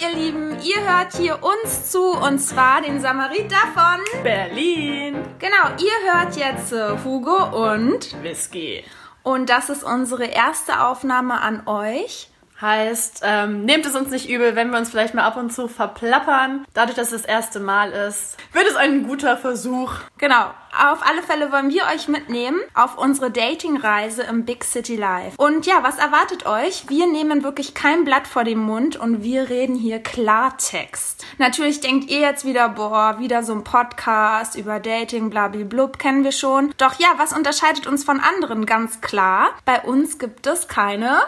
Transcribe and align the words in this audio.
Ihr 0.00 0.16
Lieben. 0.16 0.56
Ihr 0.62 0.80
hört 0.88 1.14
hier 1.16 1.42
uns 1.42 1.90
zu 1.90 2.12
und 2.12 2.38
zwar 2.38 2.80
den 2.80 3.00
Samariter 3.00 3.58
von 3.74 4.22
Berlin. 4.22 5.16
Genau, 5.38 5.76
ihr 5.78 6.12
hört 6.12 6.36
jetzt 6.36 6.72
äh, 6.72 6.96
Hugo 7.04 7.70
und 7.70 8.22
Whisky. 8.22 8.84
und 9.22 9.50
das 9.50 9.68
ist 9.68 9.84
unsere 9.84 10.24
erste 10.24 10.84
Aufnahme 10.84 11.40
an 11.40 11.66
euch. 11.66 12.29
Heißt, 12.60 13.22
ähm, 13.24 13.64
nehmt 13.64 13.86
es 13.86 13.96
uns 13.96 14.10
nicht 14.10 14.28
übel, 14.28 14.54
wenn 14.54 14.70
wir 14.70 14.78
uns 14.78 14.90
vielleicht 14.90 15.14
mal 15.14 15.24
ab 15.24 15.36
und 15.36 15.52
zu 15.52 15.66
verplappern. 15.66 16.66
Dadurch, 16.74 16.96
dass 16.96 17.12
es 17.12 17.22
das 17.22 17.30
erste 17.30 17.60
Mal 17.60 17.92
ist, 17.92 18.36
wird 18.52 18.66
es 18.68 18.76
ein 18.76 19.06
guter 19.06 19.36
Versuch. 19.36 19.92
Genau. 20.18 20.50
Auf 20.78 21.04
alle 21.04 21.22
Fälle 21.22 21.50
wollen 21.50 21.70
wir 21.70 21.84
euch 21.92 22.06
mitnehmen 22.06 22.60
auf 22.74 22.96
unsere 22.96 23.30
Datingreise 23.30 24.22
im 24.22 24.44
Big 24.44 24.62
City 24.62 24.94
Life. 24.94 25.34
Und 25.36 25.66
ja, 25.66 25.82
was 25.82 25.98
erwartet 25.98 26.46
euch? 26.46 26.88
Wir 26.88 27.08
nehmen 27.10 27.42
wirklich 27.42 27.74
kein 27.74 28.04
Blatt 28.04 28.28
vor 28.28 28.44
den 28.44 28.58
Mund 28.58 28.96
und 28.96 29.24
wir 29.24 29.48
reden 29.48 29.74
hier 29.74 30.00
Klartext. 30.00 31.24
Natürlich 31.38 31.80
denkt 31.80 32.08
ihr 32.08 32.20
jetzt 32.20 32.44
wieder, 32.44 32.68
boah, 32.68 33.16
wieder 33.18 33.42
so 33.42 33.52
ein 33.52 33.64
Podcast 33.64 34.56
über 34.56 34.78
Dating, 34.78 35.28
blablablub, 35.28 35.98
kennen 35.98 36.22
wir 36.22 36.32
schon. 36.32 36.72
Doch 36.76 37.00
ja, 37.00 37.08
was 37.16 37.32
unterscheidet 37.32 37.88
uns 37.88 38.04
von 38.04 38.20
anderen? 38.20 38.64
Ganz 38.64 39.00
klar, 39.00 39.48
bei 39.64 39.80
uns 39.80 40.18
gibt 40.18 40.46
es 40.46 40.68
keine... 40.68 41.20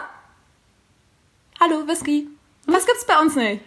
Hallo, 1.65 1.87
Whisky. 1.87 2.27
Was 2.65 2.85
gibt's 2.85 3.05
bei 3.05 3.17
uns 3.21 3.35
nicht? 3.37 3.63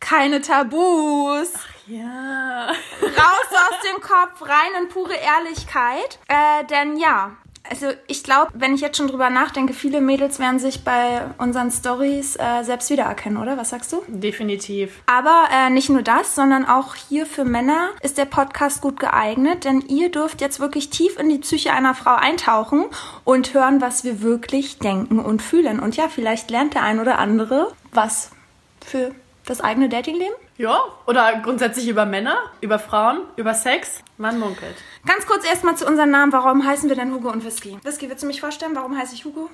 Keine 0.00 0.42
Tabus 0.42 1.50
Ja. 1.86 2.66
raus 2.66 3.48
aus 3.50 3.80
dem 3.90 4.02
Kopf, 4.02 4.42
rein 4.42 4.82
in 4.82 4.88
pure 4.90 5.14
Ehrlichkeit. 5.14 6.18
Äh, 6.28 6.64
denn 6.66 6.98
ja, 6.98 7.38
also 7.70 7.86
ich 8.06 8.22
glaube, 8.24 8.50
wenn 8.54 8.74
ich 8.74 8.80
jetzt 8.80 8.96
schon 8.96 9.08
drüber 9.08 9.30
nachdenke, 9.30 9.72
viele 9.72 10.00
Mädels 10.00 10.38
werden 10.38 10.58
sich 10.58 10.84
bei 10.84 11.22
unseren 11.38 11.70
Stories 11.70 12.36
äh, 12.36 12.62
selbst 12.62 12.90
wiedererkennen, 12.90 13.40
oder? 13.40 13.56
Was 13.56 13.70
sagst 13.70 13.92
du? 13.92 14.02
Definitiv. 14.08 15.02
Aber 15.06 15.44
äh, 15.52 15.70
nicht 15.70 15.88
nur 15.90 16.02
das, 16.02 16.34
sondern 16.34 16.64
auch 16.64 16.94
hier 16.94 17.26
für 17.26 17.44
Männer 17.44 17.90
ist 18.02 18.18
der 18.18 18.24
Podcast 18.24 18.80
gut 18.80 18.98
geeignet, 19.00 19.64
denn 19.64 19.80
ihr 19.82 20.10
dürft 20.10 20.40
jetzt 20.40 20.60
wirklich 20.60 20.90
tief 20.90 21.18
in 21.18 21.28
die 21.28 21.38
Psyche 21.38 21.72
einer 21.72 21.94
Frau 21.94 22.14
eintauchen 22.14 22.86
und 23.24 23.54
hören, 23.54 23.80
was 23.80 24.04
wir 24.04 24.22
wirklich 24.22 24.78
denken 24.78 25.18
und 25.18 25.42
fühlen. 25.42 25.80
Und 25.80 25.96
ja, 25.96 26.08
vielleicht 26.08 26.50
lernt 26.50 26.74
der 26.74 26.82
ein 26.82 27.00
oder 27.00 27.18
andere 27.18 27.72
was 27.92 28.30
für 28.84 29.12
das 29.46 29.60
eigene 29.60 29.88
Datingleben. 29.88 30.34
Ja, 30.58 30.82
oder 31.06 31.40
grundsätzlich 31.40 31.88
über 31.88 32.04
Männer, 32.04 32.36
über 32.60 32.80
Frauen, 32.80 33.20
über 33.36 33.54
Sex. 33.54 34.02
Man 34.16 34.40
munkelt. 34.40 34.74
Ganz 35.06 35.24
kurz 35.24 35.46
erstmal 35.48 35.76
zu 35.76 35.86
unserem 35.86 36.10
Namen. 36.10 36.32
Warum 36.32 36.66
heißen 36.66 36.88
wir 36.88 36.96
denn 36.96 37.14
Hugo 37.14 37.30
und 37.30 37.44
Whisky? 37.44 37.78
Whisky, 37.84 38.10
willst 38.10 38.24
du 38.24 38.26
mich 38.26 38.40
vorstellen? 38.40 38.74
Warum 38.74 38.98
heiße 38.98 39.14
ich 39.14 39.24
Hugo? 39.24 39.50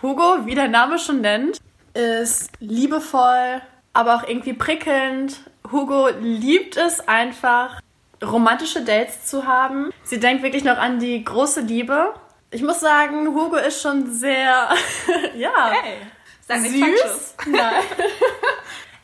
Hugo, 0.00 0.46
wie 0.46 0.54
der 0.54 0.68
Name 0.68 0.98
schon 0.98 1.20
nennt, 1.20 1.60
ist 1.92 2.50
liebevoll, 2.60 3.60
aber 3.92 4.16
auch 4.16 4.26
irgendwie 4.26 4.54
prickelnd. 4.54 5.38
Hugo 5.70 6.08
liebt 6.18 6.78
es 6.78 7.06
einfach, 7.06 7.82
romantische 8.24 8.80
Dates 8.80 9.26
zu 9.26 9.46
haben. 9.46 9.90
Sie 10.02 10.18
denkt 10.18 10.42
wirklich 10.42 10.64
noch 10.64 10.78
an 10.78 10.98
die 10.98 11.22
große 11.22 11.60
Liebe. 11.60 12.14
Ich 12.50 12.62
muss 12.62 12.80
sagen, 12.80 13.28
Hugo 13.28 13.56
ist 13.56 13.82
schon 13.82 14.10
sehr, 14.10 14.70
ja, 15.36 15.72
Sag 16.48 16.60
süß. 16.60 17.34
Nein. 17.48 17.74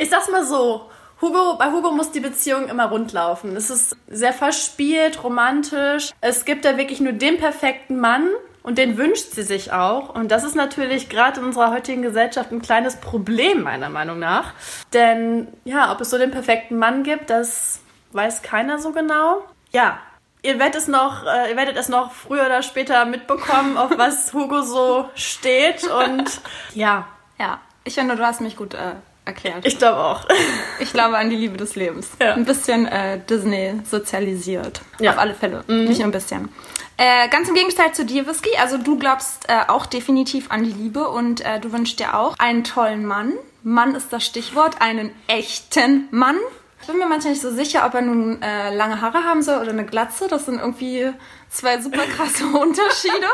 Ich 0.00 0.08
sag's 0.08 0.28
mal 0.30 0.44
so. 0.44 0.88
Hugo, 1.20 1.56
bei 1.58 1.72
Hugo 1.72 1.90
muss 1.90 2.12
die 2.12 2.20
Beziehung 2.20 2.68
immer 2.68 2.86
rund 2.86 3.12
laufen. 3.12 3.56
Es 3.56 3.70
ist 3.70 3.96
sehr 4.06 4.32
verspielt, 4.32 5.24
romantisch. 5.24 6.12
Es 6.20 6.44
gibt 6.44 6.64
da 6.64 6.76
wirklich 6.76 7.00
nur 7.00 7.12
den 7.12 7.38
perfekten 7.38 7.98
Mann 7.98 8.28
und 8.62 8.78
den 8.78 8.96
wünscht 8.96 9.32
sie 9.32 9.42
sich 9.42 9.72
auch. 9.72 10.14
Und 10.14 10.30
das 10.30 10.44
ist 10.44 10.54
natürlich 10.54 11.08
gerade 11.08 11.40
in 11.40 11.46
unserer 11.46 11.72
heutigen 11.72 12.02
Gesellschaft 12.02 12.52
ein 12.52 12.62
kleines 12.62 12.96
Problem, 12.96 13.62
meiner 13.62 13.88
Meinung 13.88 14.18
nach. 14.18 14.52
Denn 14.92 15.48
ja, 15.64 15.90
ob 15.92 16.00
es 16.00 16.10
so 16.10 16.18
den 16.18 16.30
perfekten 16.30 16.76
Mann 16.76 17.02
gibt, 17.02 17.30
das 17.30 17.80
weiß 18.12 18.42
keiner 18.42 18.78
so 18.78 18.92
genau. 18.92 19.42
Ja, 19.72 19.98
ihr 20.42 20.58
werdet 20.58 20.76
es 20.76 20.86
noch, 20.86 21.24
äh, 21.24 21.50
ihr 21.50 21.56
werdet 21.56 21.76
es 21.76 21.88
noch 21.88 22.12
früher 22.12 22.46
oder 22.46 22.62
später 22.62 23.04
mitbekommen, 23.06 23.76
auf 23.76 23.90
was 23.96 24.32
Hugo 24.34 24.62
so 24.62 25.08
steht. 25.14 25.82
Und 25.84 26.40
ja, 26.74 27.06
Ja, 27.38 27.60
ich 27.84 27.94
finde, 27.94 28.16
du 28.16 28.24
hast 28.24 28.40
mich 28.40 28.56
gut 28.56 28.74
äh, 28.74 28.94
erklärt. 29.28 29.64
ich 29.66 29.78
glaube 29.78 29.98
auch. 30.02 30.26
Ich 30.80 30.92
glaube 30.92 31.16
an 31.18 31.28
die 31.28 31.36
Liebe 31.36 31.56
des 31.56 31.74
Lebens. 31.74 32.08
Ja. 32.20 32.34
Ein 32.34 32.44
bisschen 32.44 32.86
äh, 32.86 33.18
Disney 33.28 33.80
sozialisiert. 33.84 34.80
Ja. 35.00 35.12
Auf 35.12 35.18
alle 35.18 35.34
Fälle. 35.34 35.64
Nicht 35.66 35.98
nur 35.98 36.08
ein 36.08 36.12
bisschen. 36.12 36.48
Äh, 36.96 37.28
ganz 37.28 37.48
im 37.48 37.54
Gegenteil 37.54 37.92
zu 37.92 38.04
dir, 38.04 38.26
Whisky. 38.26 38.50
Also 38.60 38.78
du 38.78 38.96
glaubst 38.98 39.48
äh, 39.48 39.68
auch 39.68 39.86
definitiv 39.86 40.50
an 40.50 40.64
die 40.64 40.72
Liebe 40.72 41.08
und 41.08 41.40
äh, 41.44 41.60
du 41.60 41.72
wünschst 41.72 41.98
dir 42.00 42.14
auch 42.16 42.36
einen 42.38 42.64
tollen 42.64 43.04
Mann. 43.06 43.32
Mann 43.62 43.94
ist 43.94 44.12
das 44.12 44.24
Stichwort. 44.24 44.80
Einen 44.80 45.10
echten 45.26 46.08
Mann. 46.10 46.36
Ich 46.80 46.86
bin 46.86 46.96
mir 46.98 47.06
manchmal 47.06 47.32
nicht 47.32 47.42
so 47.42 47.50
sicher, 47.52 47.84
ob 47.86 47.94
er 47.94 48.02
nun 48.02 48.40
äh, 48.40 48.74
lange 48.74 49.00
Haare 49.00 49.24
haben 49.24 49.42
soll 49.42 49.58
oder 49.60 49.70
eine 49.70 49.84
Glatze. 49.84 50.26
Das 50.28 50.46
sind 50.46 50.58
irgendwie 50.60 51.10
zwei 51.50 51.80
super 51.80 52.04
krasse 52.16 52.46
Unterschiede. 52.52 53.26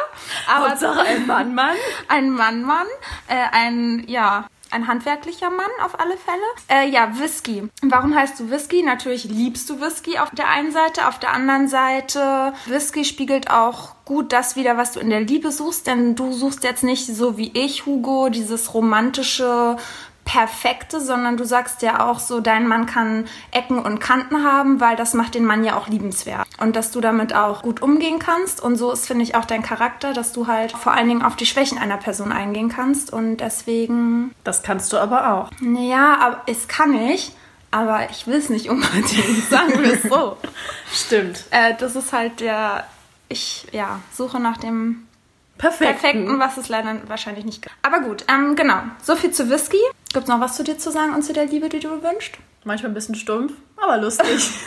Aber 0.52 0.70
Hauptsache 0.70 1.00
ein 1.02 1.26
Mann, 1.26 1.54
Mann. 1.54 1.76
ein 2.08 2.30
Mann-Mann, 2.30 2.86
äh, 3.28 3.34
ein, 3.52 4.04
ja, 4.08 4.46
ein 4.74 4.88
handwerklicher 4.88 5.50
Mann 5.50 5.70
auf 5.82 5.98
alle 5.98 6.16
Fälle. 6.16 6.42
Äh, 6.68 6.90
ja, 6.90 7.18
Whisky. 7.18 7.68
Warum 7.82 8.14
heißt 8.14 8.40
du 8.40 8.50
Whisky? 8.50 8.82
Natürlich 8.82 9.24
liebst 9.24 9.70
du 9.70 9.80
Whisky 9.80 10.18
auf 10.18 10.30
der 10.30 10.48
einen 10.48 10.72
Seite, 10.72 11.08
auf 11.08 11.18
der 11.18 11.32
anderen 11.32 11.68
Seite, 11.68 12.52
Whisky 12.66 13.04
spiegelt 13.04 13.50
auch 13.50 13.94
gut 14.04 14.32
das 14.32 14.56
wieder, 14.56 14.76
was 14.76 14.92
du 14.92 15.00
in 15.00 15.10
der 15.10 15.20
Liebe 15.20 15.50
suchst, 15.50 15.86
denn 15.86 16.14
du 16.14 16.32
suchst 16.32 16.64
jetzt 16.64 16.82
nicht 16.82 17.06
so 17.06 17.38
wie 17.38 17.52
ich, 17.54 17.86
Hugo, 17.86 18.28
dieses 18.28 18.74
romantische, 18.74 19.76
perfekte, 20.24 21.00
sondern 21.00 21.36
du 21.36 21.44
sagst 21.44 21.82
ja 21.82 22.06
auch 22.08 22.18
so, 22.18 22.40
dein 22.40 22.66
Mann 22.66 22.86
kann 22.86 23.26
Ecken 23.50 23.78
und 23.78 24.00
Kanten 24.00 24.42
haben, 24.42 24.80
weil 24.80 24.96
das 24.96 25.14
macht 25.14 25.34
den 25.34 25.44
Mann 25.44 25.64
ja 25.64 25.76
auch 25.76 25.86
liebenswert. 25.88 26.46
Und 26.58 26.76
dass 26.76 26.90
du 26.90 27.00
damit 27.00 27.34
auch 27.34 27.62
gut 27.62 27.82
umgehen 27.82 28.18
kannst. 28.18 28.62
Und 28.62 28.76
so 28.76 28.90
ist, 28.92 29.06
finde 29.06 29.22
ich, 29.24 29.34
auch 29.34 29.44
dein 29.44 29.62
Charakter, 29.62 30.12
dass 30.12 30.32
du 30.32 30.46
halt 30.46 30.72
vor 30.72 30.92
allen 30.92 31.08
Dingen 31.08 31.22
auf 31.22 31.36
die 31.36 31.46
Schwächen 31.46 31.78
einer 31.78 31.98
Person 31.98 32.32
eingehen 32.32 32.68
kannst. 32.70 33.12
Und 33.12 33.38
deswegen, 33.38 34.34
Das 34.44 34.62
kannst 34.62 34.92
du 34.92 34.98
aber 34.98 35.32
auch. 35.34 35.50
naja, 35.60 36.16
aber 36.20 36.42
es 36.46 36.68
kann 36.68 36.94
ich, 36.94 37.32
aber 37.70 38.08
ich 38.10 38.26
will 38.26 38.36
es 38.36 38.48
nicht 38.48 38.70
unbedingt, 38.70 39.44
sagen 39.50 39.72
wir 39.82 39.92
es 39.94 40.02
so. 40.02 40.36
Stimmt. 40.92 41.44
äh, 41.50 41.74
das 41.78 41.96
ist 41.96 42.12
halt 42.12 42.40
der, 42.40 42.86
ich, 43.28 43.66
ja, 43.72 44.00
suche 44.12 44.40
nach 44.40 44.56
dem 44.56 45.06
Perfekt. 45.58 46.00
Perfekten, 46.00 46.38
was 46.40 46.56
es 46.56 46.68
leider 46.68 46.96
wahrscheinlich 47.06 47.44
nicht 47.44 47.62
gibt. 47.62 47.74
Aber 47.82 48.00
gut, 48.00 48.24
ähm, 48.28 48.56
genau. 48.56 48.80
So 49.02 49.14
viel 49.16 49.30
zu 49.30 49.48
Whisky. 49.50 49.78
Gibt's 50.14 50.28
noch 50.28 50.40
was 50.40 50.56
zu 50.56 50.62
dir 50.64 50.78
zu 50.78 50.90
sagen 50.90 51.12
und 51.14 51.22
zu 51.22 51.32
der 51.32 51.44
Liebe, 51.46 51.68
die 51.68 51.80
du 51.80 51.90
wünschst? 52.02 52.36
Manchmal 52.64 52.92
ein 52.92 52.94
bisschen 52.94 53.16
stumpf, 53.16 53.52
aber 53.76 53.98
lustig. 53.98 54.50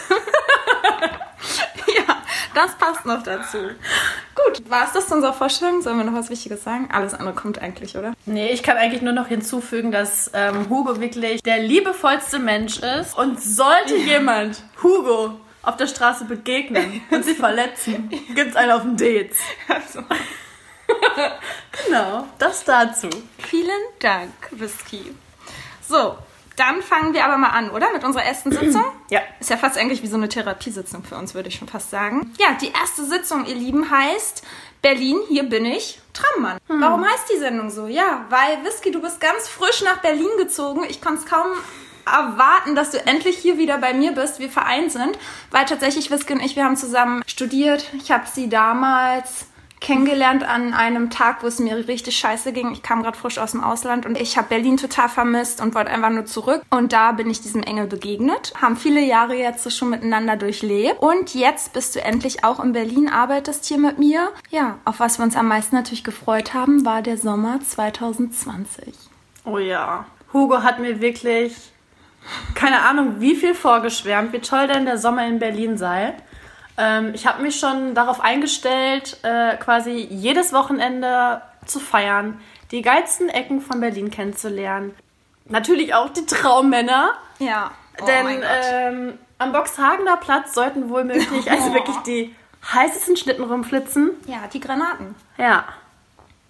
Ja, 1.88 2.18
das 2.53 2.75
passt 2.78 3.06
noch 3.06 3.24
dazu. 3.24 3.58
Gut, 4.35 4.69
war 4.69 4.85
es 4.85 4.91
das 4.91 5.08
zu 5.08 5.16
unserer 5.16 5.34
Vorstellung? 5.34 5.81
Sollen 5.81 5.97
wir 5.97 6.03
noch 6.03 6.13
was 6.13 6.30
Wichtiges 6.30 6.63
sagen? 6.63 6.90
Alles 6.91 7.13
andere 7.13 7.34
kommt 7.34 7.59
eigentlich, 7.62 7.96
oder? 7.97 8.13
nee, 8.25 8.50
ich 8.50 8.62
kann 8.62 8.75
eigentlich 8.78 9.02
nur 9.02 9.13
noch 9.13 9.28
hinzufügen, 9.28 9.91
dass 9.91 10.30
ähm, 10.34 10.69
Hugo 10.69 11.00
wirklich 11.00 11.41
der 11.44 11.59
liebevollste 11.59 12.40
Mensch 12.40 12.79
ist. 12.79 13.18
Und 13.18 13.41
sollte 13.41 13.96
jemand 13.96 14.62
Hugo 14.84 15.40
auf 15.64 15.78
der 15.78 15.88
Straße 15.88 16.25
begegnen 16.25 17.02
und 17.09 17.23
sie 17.23 17.34
verletzen, 17.35 18.09
gibt's 18.35 18.55
einen 18.58 18.72
auf 18.72 18.82
dem 18.82 18.97
Dates. 18.97 19.38
Also, 19.70 20.03
Genau, 21.85 22.26
das 22.38 22.64
dazu. 22.66 23.09
vielen 23.38 23.82
Dank, 24.00 24.34
Whisky. 24.52 25.16
So, 25.87 26.17
dann 26.57 26.81
fangen 26.81 27.13
wir 27.13 27.23
aber 27.23 27.37
mal 27.37 27.49
an, 27.49 27.69
oder? 27.69 27.91
Mit 27.93 28.03
unserer 28.03 28.23
ersten 28.23 28.51
Sitzung? 28.51 28.84
Ja. 29.09 29.22
Ist 29.39 29.49
ja 29.49 29.55
fast 29.55 29.78
eigentlich 29.78 30.03
wie 30.03 30.07
so 30.07 30.17
eine 30.17 30.28
Therapiesitzung 30.28 31.01
für 31.01 31.16
uns, 31.16 31.34
würde 31.34 31.47
ich 31.47 31.55
schon 31.55 31.69
fast 31.69 31.91
sagen. 31.91 32.34
Ja, 32.39 32.57
die 32.59 32.73
erste 32.73 33.05
Sitzung, 33.05 33.45
ihr 33.45 33.55
Lieben, 33.55 33.89
heißt 33.89 34.43
Berlin, 34.81 35.19
hier 35.29 35.43
bin 35.43 35.66
ich, 35.66 36.01
Trammann. 36.11 36.57
Warum 36.67 37.05
heißt 37.05 37.31
die 37.34 37.37
Sendung 37.37 37.69
so? 37.69 37.87
Ja, 37.87 38.25
weil 38.29 38.66
Whisky, 38.66 38.91
du 38.91 39.01
bist 39.01 39.22
ganz 39.22 39.47
frisch 39.47 39.81
nach 39.81 39.99
Berlin 40.01 40.28
gezogen. 40.37 40.84
Ich 40.89 41.01
konnte 41.01 41.22
es 41.22 41.25
kaum 41.25 41.47
erwarten, 42.05 42.75
dass 42.75 42.91
du 42.91 43.05
endlich 43.05 43.37
hier 43.37 43.57
wieder 43.57 43.78
bei 43.78 43.93
mir 43.93 44.11
bist, 44.11 44.40
wir 44.40 44.49
vereint 44.49 44.91
sind, 44.91 45.17
weil 45.51 45.63
tatsächlich 45.63 46.11
Whisky 46.11 46.33
und 46.33 46.41
ich, 46.41 46.57
wir 46.57 46.66
haben 46.66 46.75
zusammen 46.75 47.23
studiert. 47.28 47.90
Ich 47.93 48.11
habe 48.11 48.25
sie 48.31 48.49
damals 48.49 49.45
kennengelernt 49.79 50.44
an 50.44 50.74
einem 50.74 51.09
Tag, 51.09 51.44
wo 51.44 51.47
es 51.47 51.59
mir 51.59 51.88
richtig 51.88 52.18
scheiße 52.18 52.52
ging. 52.52 52.72
Ich 52.72 52.84
kam 52.84 53.03
gerade 53.03 53.18
frisch 53.18 53.38
aus 53.38 53.52
dem 53.52 53.64
Ausland 53.64 54.06
und 54.06 54.20
ich 54.20 54.38
habe 54.38 54.50
Berlin 54.50 54.78
total 54.78 55.09
vermisst 55.09 55.62
und 55.62 55.76
wollte 55.76 55.91
einfach 55.91 56.09
nur 56.09 56.26
zurück. 56.26 56.62
Und 56.70 56.94
da 56.94 57.12
bin 57.12 57.29
ich 57.29 57.41
diesem 57.41 57.64
Engel 57.64 57.88
begegnet. 57.88 58.53
Haben 58.62 58.78
viele 58.78 59.02
Jahre 59.02 59.35
jetzt 59.35 59.72
schon 59.72 59.90
miteinander 59.90 60.35
durchlebt. 60.35 61.02
Und 61.02 61.34
jetzt 61.35 61.74
bist 61.74 61.96
du 61.96 62.02
endlich 62.02 62.44
auch 62.44 62.64
in 62.64 62.74
Berlin, 62.74 63.09
arbeitest 63.09 63.66
hier 63.66 63.78
mit 63.78 64.00
mir. 64.00 64.29
Ja, 64.50 64.78
auf 64.85 65.00
was 65.00 65.20
wir 65.20 65.24
uns 65.24 65.35
am 65.35 65.47
meisten 65.47 65.76
natürlich 65.76 66.03
gefreut 66.03 66.53
haben, 66.53 66.85
war 66.85 67.02
der 67.02 67.18
Sommer 67.18 67.59
2020. 67.59 68.94
Oh 69.46 69.58
ja. 69.58 70.06
Hugo 70.34 70.64
hat 70.64 70.79
mir 70.79 71.00
wirklich 71.00 71.53
keine 72.56 72.82
Ahnung, 72.82 73.20
wie 73.20 73.35
viel 73.35 73.56
vorgeschwärmt, 73.56 74.34
wie 74.34 74.40
toll 74.40 74.68
denn 74.68 74.85
der 74.85 74.97
Sommer 74.97 75.26
in 75.28 75.40
Berlin 75.40 75.78
sei. 75.78 76.14
Ähm, 76.78 77.12
ich 77.14 77.26
habe 77.26 77.41
mich 77.41 77.59
schon 77.59 77.96
darauf 77.96 78.22
eingestellt, 78.22 79.18
äh, 79.24 79.58
quasi 79.58 80.08
jedes 80.09 80.53
Wochenende 80.53 81.41
zu 81.66 81.79
feiern, 81.79 82.40
die 82.72 82.82
geilsten 82.82 83.29
Ecken 83.29 83.62
von 83.62 83.79
Berlin 83.79 84.12
kennenzulernen. 84.12 84.94
Natürlich 85.46 85.94
auch 85.94 86.09
die 86.09 86.26
Traummänner. 86.26 87.12
Ja. 87.40 87.72
Oh 88.02 88.06
denn 88.06 88.44
ähm, 88.44 89.14
am 89.40 89.52
Boxhagener 89.53 90.18
Platz 90.18 90.53
sollten 90.53 90.90
wohl 90.90 91.03
möglich, 91.03 91.50
also 91.52 91.74
wirklich 91.74 91.97
die 91.97 92.35
heißesten 92.74 93.18
Schlitten 93.18 93.46
rumflitzen. 93.46 94.12
Ja, 94.28 94.47
die 94.52 94.59
Granaten. 94.59 95.16
Ja. 95.38 95.66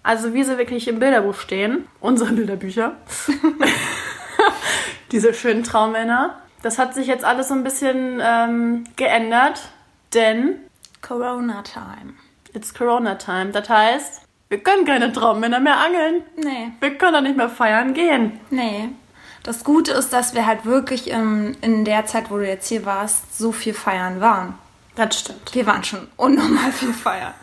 Also 0.02 0.32
wie 0.34 0.42
sie 0.42 0.58
wirklich 0.58 0.88
im 0.88 0.98
Bilderbuch 0.98 1.34
stehen. 1.34 1.86
Unsere 2.00 2.32
Bilderbücher. 2.32 2.92
Diese 5.12 5.34
schönen 5.34 5.64
Traummänner. 5.64 6.38
Das 6.62 6.78
hat 6.78 6.94
sich 6.94 7.06
jetzt 7.06 7.24
alles 7.24 7.48
so 7.48 7.54
ein 7.54 7.62
bisschen 7.62 8.20
ähm, 8.22 8.84
geändert, 8.96 9.60
denn 10.14 10.56
Corona 11.02 11.62
Time. 11.62 12.14
it's 12.54 12.74
Corona 12.74 13.14
Time. 13.16 13.50
Das 13.52 13.68
heißt, 13.68 14.22
wir 14.48 14.62
können 14.62 14.84
keine 14.84 15.12
Traummänner 15.12 15.60
mehr 15.60 15.78
angeln. 15.78 16.22
Nee. 16.36 16.72
Wir 16.80 16.96
können 16.96 17.16
auch 17.16 17.20
nicht 17.20 17.36
mehr 17.36 17.50
feiern 17.50 17.94
gehen. 17.94 18.40
Nee. 18.50 18.88
Das 19.42 19.64
Gute 19.64 19.92
ist, 19.92 20.12
dass 20.12 20.34
wir 20.34 20.46
halt 20.46 20.64
wirklich 20.64 21.10
ähm, 21.10 21.56
in 21.60 21.84
der 21.84 22.06
Zeit, 22.06 22.30
wo 22.30 22.38
du 22.38 22.46
jetzt 22.46 22.68
hier 22.68 22.84
warst, 22.84 23.38
so 23.38 23.52
viel 23.52 23.74
feiern 23.74 24.20
waren. 24.20 24.54
Das 24.94 25.20
stimmt. 25.20 25.54
Wir 25.54 25.66
waren 25.66 25.84
schon 25.84 26.08
unnormal 26.16 26.72
viel 26.72 26.92
feiern. 26.92 27.34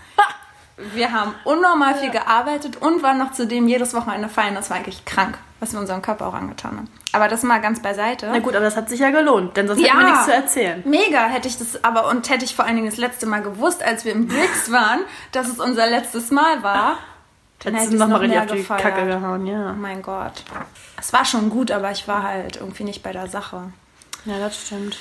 Wir 0.94 1.13
haben 1.13 1.33
unnormal 1.45 1.95
viel 1.95 2.12
gearbeitet 2.12 2.77
und 2.81 3.01
waren 3.01 3.17
noch 3.17 3.31
zudem 3.31 3.67
jedes 3.67 3.94
Wochenende 3.94 4.27
feiern. 4.27 4.56
Das 4.56 4.69
war 4.69 4.77
eigentlich 4.77 5.06
krank, 5.06 5.38
was 5.65 5.73
wir 5.73 5.79
unserem 5.79 6.01
Körper 6.01 6.27
auch 6.27 6.33
angetan 6.33 6.77
haben. 6.77 6.89
Aber 7.12 7.27
das 7.27 7.44
mal 7.44 7.59
ganz 7.59 7.81
beiseite. 7.81 8.29
Na 8.31 8.39
gut, 8.39 8.56
aber 8.56 8.65
das 8.65 8.75
hat 8.75 8.89
sich 8.89 9.00
ja 9.00 9.09
gelohnt, 9.09 9.57
denn 9.57 9.67
sonst 9.67 9.81
hätten 9.81 9.97
wir 9.97 10.06
nichts 10.06 10.25
zu 10.25 10.33
erzählen. 10.33 10.83
Mega 10.85 11.25
hätte 11.25 11.47
ich 11.47 11.57
das 11.57 11.83
aber 11.83 12.07
und 12.09 12.29
hätte 12.29 12.45
ich 12.45 12.56
vor 12.56 12.65
allen 12.65 12.75
Dingen 12.75 12.89
das 12.89 12.97
letzte 12.97 13.25
Mal 13.25 13.41
gewusst, 13.41 13.83
als 13.83 14.06
wir 14.06 14.12
im 14.12 14.27
BRICS 14.27 14.71
waren, 14.71 15.01
dass 15.31 15.47
es 15.47 15.59
unser 15.59 15.88
letztes 15.88 16.31
Mal 16.31 16.62
war. 16.63 16.97
Dann 17.59 17.73
hätte 17.73 17.94
ich 17.94 18.00
noch 18.00 18.07
noch 18.07 18.19
mal 18.19 18.19
richtig 18.19 18.39
auf 18.39 18.51
die 18.51 18.57
gefeiert. 18.57 18.81
Kacke 18.81 19.06
gehauen, 19.07 19.47
ja. 19.47 19.71
Oh 19.71 19.79
mein 19.79 20.01
Gott. 20.01 20.44
Es 21.00 21.13
war 21.13 21.25
schon 21.25 21.50
gut, 21.50 21.71
aber 21.71 21.91
ich 21.91 22.07
war 22.07 22.23
halt 22.23 22.57
irgendwie 22.57 22.83
nicht 22.83 23.01
bei 23.01 23.12
der 23.12 23.27
Sache. 23.27 23.71
Ja, 24.25 24.38
das 24.39 24.67
stimmt. 24.67 24.97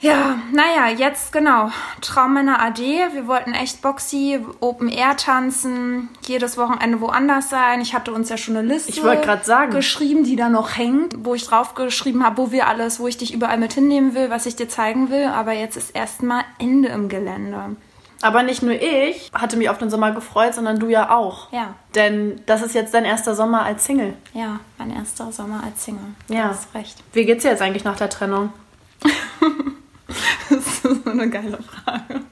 Ja, 0.00 0.38
naja, 0.52 0.88
jetzt 0.96 1.32
genau. 1.32 1.70
Traummänner 2.00 2.62
AD. 2.62 2.80
Wir 2.80 3.26
wollten 3.26 3.52
echt 3.52 3.82
Boxy, 3.82 4.38
Open 4.60 4.88
Air 4.88 5.16
tanzen, 5.16 6.08
jedes 6.24 6.56
Wochenende 6.56 7.00
woanders 7.00 7.50
sein. 7.50 7.80
Ich 7.80 7.94
hatte 7.94 8.12
uns 8.12 8.28
ja 8.28 8.36
schon 8.36 8.56
eine 8.56 8.66
Liste 8.66 8.90
Ich 8.90 9.02
sagen. 9.44 9.70
geschrieben, 9.72 10.22
die 10.22 10.36
da 10.36 10.48
noch 10.48 10.76
hängt, 10.76 11.24
wo 11.24 11.34
ich 11.34 11.46
drauf 11.46 11.74
geschrieben 11.74 12.24
habe, 12.24 12.38
wo 12.38 12.52
wir 12.52 12.68
alles, 12.68 13.00
wo 13.00 13.08
ich 13.08 13.16
dich 13.16 13.34
überall 13.34 13.58
mit 13.58 13.72
hinnehmen 13.72 14.14
will, 14.14 14.30
was 14.30 14.46
ich 14.46 14.54
dir 14.54 14.68
zeigen 14.68 15.10
will. 15.10 15.24
Aber 15.26 15.52
jetzt 15.52 15.76
ist 15.76 15.90
erstmal 15.90 16.44
Ende 16.60 16.88
im 16.90 17.08
Gelände. 17.08 17.76
Aber 18.20 18.42
nicht 18.42 18.62
nur 18.62 18.74
ich 18.74 19.30
hatte 19.32 19.56
mich 19.56 19.68
auf 19.68 19.78
den 19.78 19.90
Sommer 19.90 20.12
gefreut, 20.12 20.54
sondern 20.54 20.78
du 20.78 20.88
ja 20.88 21.10
auch. 21.10 21.52
Ja. 21.52 21.74
Denn 21.94 22.40
das 22.46 22.62
ist 22.62 22.74
jetzt 22.74 22.94
dein 22.94 23.04
erster 23.04 23.34
Sommer 23.34 23.62
als 23.62 23.84
Single. 23.84 24.14
Ja, 24.32 24.60
mein 24.76 24.90
erster 24.90 25.32
Sommer 25.32 25.62
als 25.64 25.84
Single. 25.84 26.14
Ja. 26.28 26.44
Du 26.44 26.48
hast 26.50 26.74
recht. 26.74 27.02
Wie 27.12 27.24
geht's 27.24 27.42
dir 27.42 27.50
jetzt 27.50 27.62
eigentlich 27.62 27.84
nach 27.84 27.96
der 27.96 28.10
Trennung? 28.10 28.52
Das 30.50 30.58
ist 30.66 30.82
so 31.04 31.10
eine 31.10 31.28
geile 31.28 31.58
Frage. 31.62 32.22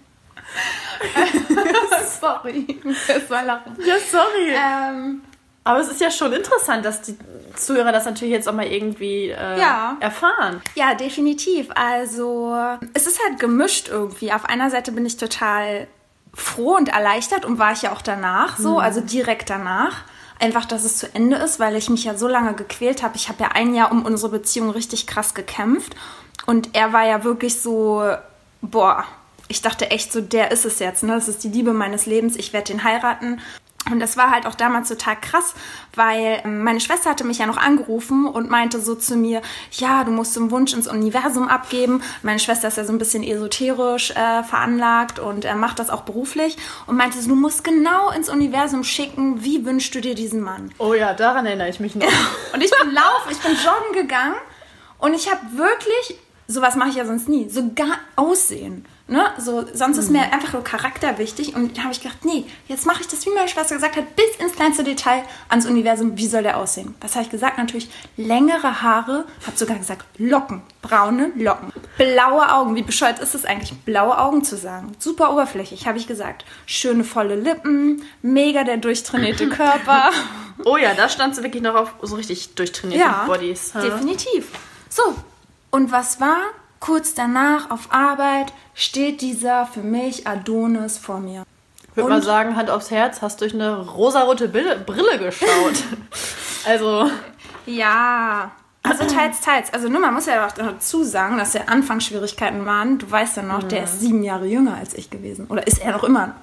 Sorry, 2.20 2.80
das 3.06 3.30
war 3.30 3.44
lachen. 3.44 3.76
Ja, 3.84 3.94
sorry. 4.10 4.50
Ähm, 4.54 5.20
Aber 5.64 5.80
es 5.80 5.88
ist 5.88 6.00
ja 6.00 6.10
schon 6.10 6.32
interessant, 6.32 6.84
dass 6.84 7.02
die 7.02 7.16
Zuhörer 7.54 7.92
das 7.92 8.04
natürlich 8.06 8.32
jetzt 8.32 8.48
auch 8.48 8.52
mal 8.54 8.66
irgendwie 8.66 9.28
äh, 9.30 9.58
Ja. 9.60 9.96
erfahren. 10.00 10.62
Ja, 10.74 10.94
definitiv. 10.94 11.68
Also, 11.74 12.56
es 12.94 13.06
ist 13.06 13.20
halt 13.24 13.38
gemischt 13.38 13.88
irgendwie. 13.88 14.32
Auf 14.32 14.44
einer 14.46 14.70
Seite 14.70 14.92
bin 14.92 15.04
ich 15.04 15.16
total 15.16 15.86
froh 16.34 16.76
und 16.76 16.88
erleichtert 16.88 17.44
und 17.44 17.58
war 17.58 17.72
ich 17.72 17.82
ja 17.82 17.92
auch 17.92 18.02
danach 18.02 18.58
so, 18.58 18.78
also 18.78 19.00
direkt 19.00 19.50
danach. 19.50 20.04
Einfach, 20.38 20.66
dass 20.66 20.84
es 20.84 20.98
zu 20.98 21.14
Ende 21.14 21.36
ist, 21.36 21.58
weil 21.60 21.76
ich 21.76 21.88
mich 21.88 22.04
ja 22.04 22.14
so 22.14 22.28
lange 22.28 22.52
gequält 22.54 23.02
habe. 23.02 23.16
Ich 23.16 23.28
habe 23.30 23.42
ja 23.42 23.48
ein 23.54 23.74
Jahr 23.74 23.90
um 23.90 24.04
unsere 24.04 24.30
Beziehung 24.32 24.68
richtig 24.70 25.06
krass 25.06 25.32
gekämpft. 25.34 25.96
Und 26.46 26.70
er 26.74 26.92
war 26.92 27.06
ja 27.06 27.24
wirklich 27.24 27.60
so, 27.60 28.02
boah, 28.62 29.04
ich 29.48 29.62
dachte 29.62 29.90
echt 29.90 30.12
so, 30.12 30.20
der 30.20 30.50
ist 30.50 30.64
es 30.64 30.78
jetzt. 30.78 31.02
Ne? 31.02 31.12
Das 31.14 31.28
ist 31.28 31.44
die 31.44 31.48
Liebe 31.48 31.72
meines 31.72 32.06
Lebens. 32.06 32.36
Ich 32.36 32.52
werde 32.52 32.72
den 32.72 32.84
heiraten. 32.84 33.40
Und 33.90 34.00
das 34.00 34.16
war 34.16 34.32
halt 34.32 34.46
auch 34.46 34.56
damals 34.56 34.88
total 34.88 35.14
krass, 35.20 35.54
weil 35.94 36.40
ähm, 36.44 36.64
meine 36.64 36.80
Schwester 36.80 37.10
hatte 37.10 37.22
mich 37.22 37.38
ja 37.38 37.46
noch 37.46 37.56
angerufen 37.56 38.26
und 38.26 38.50
meinte 38.50 38.80
so 38.80 38.96
zu 38.96 39.16
mir, 39.16 39.42
ja, 39.70 40.02
du 40.02 40.10
musst 40.10 40.34
den 40.34 40.50
Wunsch 40.50 40.72
ins 40.72 40.88
Universum 40.88 41.46
abgeben. 41.46 42.02
Meine 42.22 42.40
Schwester 42.40 42.66
ist 42.66 42.78
ja 42.78 42.84
so 42.84 42.92
ein 42.92 42.98
bisschen 42.98 43.22
esoterisch 43.22 44.10
äh, 44.10 44.42
veranlagt 44.42 45.20
und 45.20 45.44
äh, 45.44 45.54
macht 45.54 45.78
das 45.78 45.90
auch 45.90 46.02
beruflich 46.02 46.56
und 46.86 46.96
meinte 46.96 47.20
so, 47.20 47.28
du 47.28 47.36
musst 47.36 47.62
genau 47.62 48.10
ins 48.10 48.28
Universum 48.28 48.82
schicken, 48.82 49.44
wie 49.44 49.64
wünschst 49.64 49.94
du 49.94 50.00
dir 50.00 50.16
diesen 50.16 50.40
Mann? 50.40 50.72
Oh 50.78 50.94
ja, 50.94 51.14
daran 51.14 51.46
erinnere 51.46 51.68
ich 51.68 51.78
mich 51.78 51.94
noch. 51.94 52.06
Und 52.52 52.64
ich 52.64 52.70
bin 52.70 52.92
laufen, 52.92 53.30
ich 53.30 53.38
bin 53.38 53.52
joggen 53.52 54.02
gegangen 54.02 54.34
und 54.98 55.14
ich 55.14 55.30
habe 55.30 55.40
wirklich, 55.56 56.18
sowas 56.48 56.76
mache 56.76 56.90
ich 56.90 56.94
ja 56.96 57.04
sonst 57.06 57.28
nie, 57.28 57.48
sogar 57.48 57.98
Aussehen. 58.16 58.84
Ne? 59.08 59.24
So, 59.38 59.64
sonst 59.72 59.98
ist 59.98 60.10
mir 60.10 60.32
einfach 60.32 60.52
nur 60.52 60.64
Charakter 60.64 61.16
wichtig. 61.18 61.54
Und 61.54 61.78
da 61.78 61.82
habe 61.82 61.92
ich 61.92 62.00
gedacht, 62.02 62.24
nee, 62.24 62.44
jetzt 62.66 62.86
mache 62.86 63.02
ich 63.02 63.06
das, 63.06 63.24
wie 63.24 63.30
meine 63.30 63.46
Schwester 63.48 63.76
gesagt 63.76 63.94
hat, 63.96 64.16
bis 64.16 64.34
ins 64.40 64.54
kleinste 64.56 64.82
Detail 64.82 65.22
ans 65.48 65.64
Universum. 65.66 66.18
Wie 66.18 66.26
soll 66.26 66.42
der 66.42 66.56
aussehen? 66.56 66.92
Was 67.00 67.14
habe 67.14 67.24
ich 67.24 67.30
gesagt? 67.30 67.56
Natürlich 67.56 67.88
längere 68.16 68.82
Haare, 68.82 69.24
habe 69.46 69.56
sogar 69.56 69.76
gesagt 69.78 70.04
Locken, 70.18 70.62
braune 70.82 71.30
Locken, 71.36 71.72
blaue 71.98 72.52
Augen. 72.52 72.74
Wie 72.74 72.82
bescheuert 72.82 73.20
ist 73.20 73.36
es 73.36 73.44
eigentlich, 73.44 73.72
blaue 73.84 74.18
Augen 74.18 74.42
zu 74.42 74.56
sagen? 74.56 74.90
Super 74.98 75.32
oberflächlich, 75.32 75.86
habe 75.86 75.98
ich 75.98 76.08
gesagt. 76.08 76.44
Schöne 76.66 77.04
volle 77.04 77.36
Lippen, 77.36 78.02
mega 78.22 78.64
der 78.64 78.78
durchtrainierte 78.78 79.48
Körper. 79.50 80.10
oh 80.64 80.78
ja, 80.78 80.94
da 80.94 81.08
standst 81.08 81.38
du 81.38 81.44
wirklich 81.44 81.62
noch 81.62 81.76
auf 81.76 81.92
so 82.02 82.16
richtig 82.16 82.56
durchtrainierten 82.56 83.08
Ja, 83.08 83.24
Bodies. 83.26 83.72
hä? 83.72 83.82
definitiv. 83.82 84.48
So, 84.88 85.14
und 85.70 85.92
was 85.92 86.20
war? 86.20 86.38
Kurz 86.80 87.14
danach 87.14 87.70
auf 87.70 87.92
Arbeit 87.92 88.52
steht 88.74 89.20
dieser 89.20 89.66
für 89.66 89.80
mich 89.82 90.26
Adonis 90.26 90.98
vor 90.98 91.20
mir. 91.20 91.44
Ich 91.90 91.96
würde 91.96 92.10
mal 92.10 92.22
sagen, 92.22 92.56
Hand 92.56 92.68
aufs 92.68 92.90
Herz, 92.90 93.22
hast 93.22 93.40
durch 93.40 93.54
eine 93.54 93.78
rosarote 93.78 94.48
Brille, 94.48 94.76
Brille 94.78 95.18
geschaut. 95.18 95.82
also, 96.66 97.10
Ja, 97.64 98.52
also 98.82 99.04
teils, 99.04 99.40
teils. 99.40 99.72
Also 99.72 99.88
nur, 99.88 100.00
man 100.00 100.14
muss 100.14 100.26
ja 100.26 100.46
auch 100.46 100.52
dazu 100.52 101.02
sagen, 101.02 101.38
dass 101.38 101.54
ja 101.54 101.62
Anfangsschwierigkeiten 101.66 102.66
waren. 102.66 102.98
Du 102.98 103.10
weißt 103.10 103.38
ja 103.38 103.42
noch, 103.42 103.62
der 103.62 103.84
ist 103.84 104.00
sieben 104.00 104.22
Jahre 104.22 104.46
jünger 104.46 104.76
als 104.76 104.94
ich 104.94 105.10
gewesen. 105.10 105.46
Oder 105.48 105.66
ist 105.66 105.78
er 105.78 105.92
noch 105.92 106.04
immer. 106.04 106.34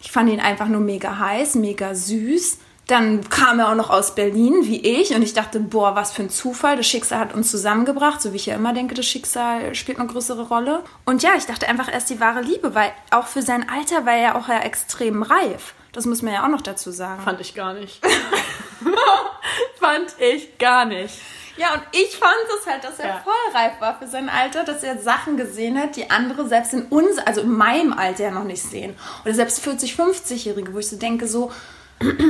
Ich 0.00 0.10
fand 0.10 0.30
ihn 0.30 0.40
einfach 0.40 0.66
nur 0.66 0.80
mega 0.80 1.18
heiß, 1.18 1.54
mega 1.56 1.94
süß. 1.94 2.58
Dann 2.88 3.28
kam 3.28 3.60
er 3.60 3.68
auch 3.70 3.74
noch 3.74 3.90
aus 3.90 4.14
Berlin, 4.14 4.60
wie 4.62 4.80
ich. 4.80 5.14
Und 5.14 5.22
ich 5.22 5.34
dachte, 5.34 5.60
boah, 5.60 5.94
was 5.94 6.10
für 6.12 6.22
ein 6.22 6.30
Zufall. 6.30 6.76
Das 6.76 6.86
Schicksal 6.86 7.18
hat 7.20 7.34
uns 7.34 7.50
zusammengebracht. 7.50 8.20
So 8.22 8.32
wie 8.32 8.36
ich 8.36 8.46
ja 8.46 8.54
immer 8.56 8.72
denke, 8.72 8.94
das 8.94 9.04
Schicksal 9.06 9.74
spielt 9.74 9.98
eine 9.98 10.08
größere 10.08 10.48
Rolle. 10.48 10.82
Und 11.04 11.22
ja, 11.22 11.30
ich 11.36 11.44
dachte 11.44 11.68
einfach, 11.68 11.88
er 11.88 11.98
ist 11.98 12.08
die 12.10 12.18
wahre 12.18 12.40
Liebe. 12.40 12.74
Weil 12.74 12.90
auch 13.10 13.26
für 13.26 13.42
sein 13.42 13.68
Alter 13.68 14.06
war 14.06 14.14
er 14.14 14.36
auch 14.36 14.48
ja 14.48 14.60
extrem 14.60 15.22
reif. 15.22 15.74
Das 15.92 16.06
muss 16.06 16.22
man 16.22 16.32
ja 16.32 16.44
auch 16.44 16.48
noch 16.48 16.62
dazu 16.62 16.90
sagen. 16.90 17.22
fand 17.22 17.40
ich 17.40 17.54
gar 17.54 17.74
nicht. 17.74 18.00
fand 19.80 20.14
ich 20.18 20.58
gar 20.58 20.84
nicht. 20.84 21.14
Ja, 21.56 21.74
und 21.74 21.82
ich 21.92 22.16
fand 22.16 22.32
es 22.60 22.66
halt, 22.70 22.84
dass 22.84 22.98
er 23.00 23.08
Ja. 23.08 23.20
voll 23.24 23.52
reif 23.60 23.80
war 23.80 23.98
für 23.98 24.06
sein 24.06 24.28
Alter, 24.28 24.62
dass 24.64 24.82
er 24.82 24.98
Sachen 24.98 25.36
gesehen 25.36 25.78
hat, 25.78 25.96
die 25.96 26.08
andere 26.10 26.46
selbst 26.46 26.72
in 26.72 26.82
uns, 26.86 27.18
also 27.18 27.40
in 27.40 27.50
meinem 27.50 27.92
Alter 27.92 28.24
ja 28.24 28.30
noch 28.30 28.44
nicht 28.44 28.62
sehen. 28.62 28.94
Oder 29.24 29.34
selbst 29.34 29.60
40, 29.60 29.94
50-Jährige, 29.94 30.72
wo 30.72 30.78
ich 30.78 30.88
so 30.88 30.96
denke, 30.96 31.26
so, 31.26 31.50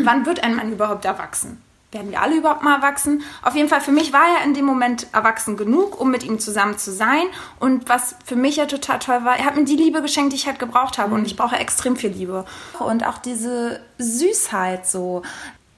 wann 0.04 0.26
wird 0.26 0.42
ein 0.42 0.56
Mann 0.56 0.72
überhaupt 0.72 1.04
erwachsen? 1.04 1.62
Werden 1.90 2.10
wir 2.10 2.20
alle 2.20 2.36
überhaupt 2.36 2.62
mal 2.62 2.76
erwachsen? 2.76 3.22
Auf 3.42 3.54
jeden 3.54 3.70
Fall, 3.70 3.80
für 3.80 3.92
mich 3.92 4.12
war 4.12 4.36
er 4.38 4.44
in 4.44 4.52
dem 4.52 4.66
Moment 4.66 5.06
erwachsen 5.14 5.56
genug, 5.56 5.98
um 5.98 6.10
mit 6.10 6.22
ihm 6.22 6.38
zusammen 6.38 6.76
zu 6.76 6.92
sein. 6.92 7.22
Und 7.60 7.88
was 7.88 8.14
für 8.26 8.36
mich 8.36 8.56
ja 8.56 8.66
total 8.66 8.98
toll 8.98 9.24
war, 9.24 9.38
er 9.38 9.46
hat 9.46 9.56
mir 9.56 9.64
die 9.64 9.76
Liebe 9.76 10.02
geschenkt, 10.02 10.32
die 10.32 10.36
ich 10.36 10.46
halt 10.46 10.58
gebraucht 10.58 10.98
habe. 10.98 11.14
Und 11.14 11.26
ich 11.26 11.34
brauche 11.34 11.56
extrem 11.56 11.96
viel 11.96 12.10
Liebe. 12.10 12.44
Und 12.78 13.06
auch 13.06 13.16
diese 13.16 13.80
Süßheit 13.96 14.86
so. 14.86 15.22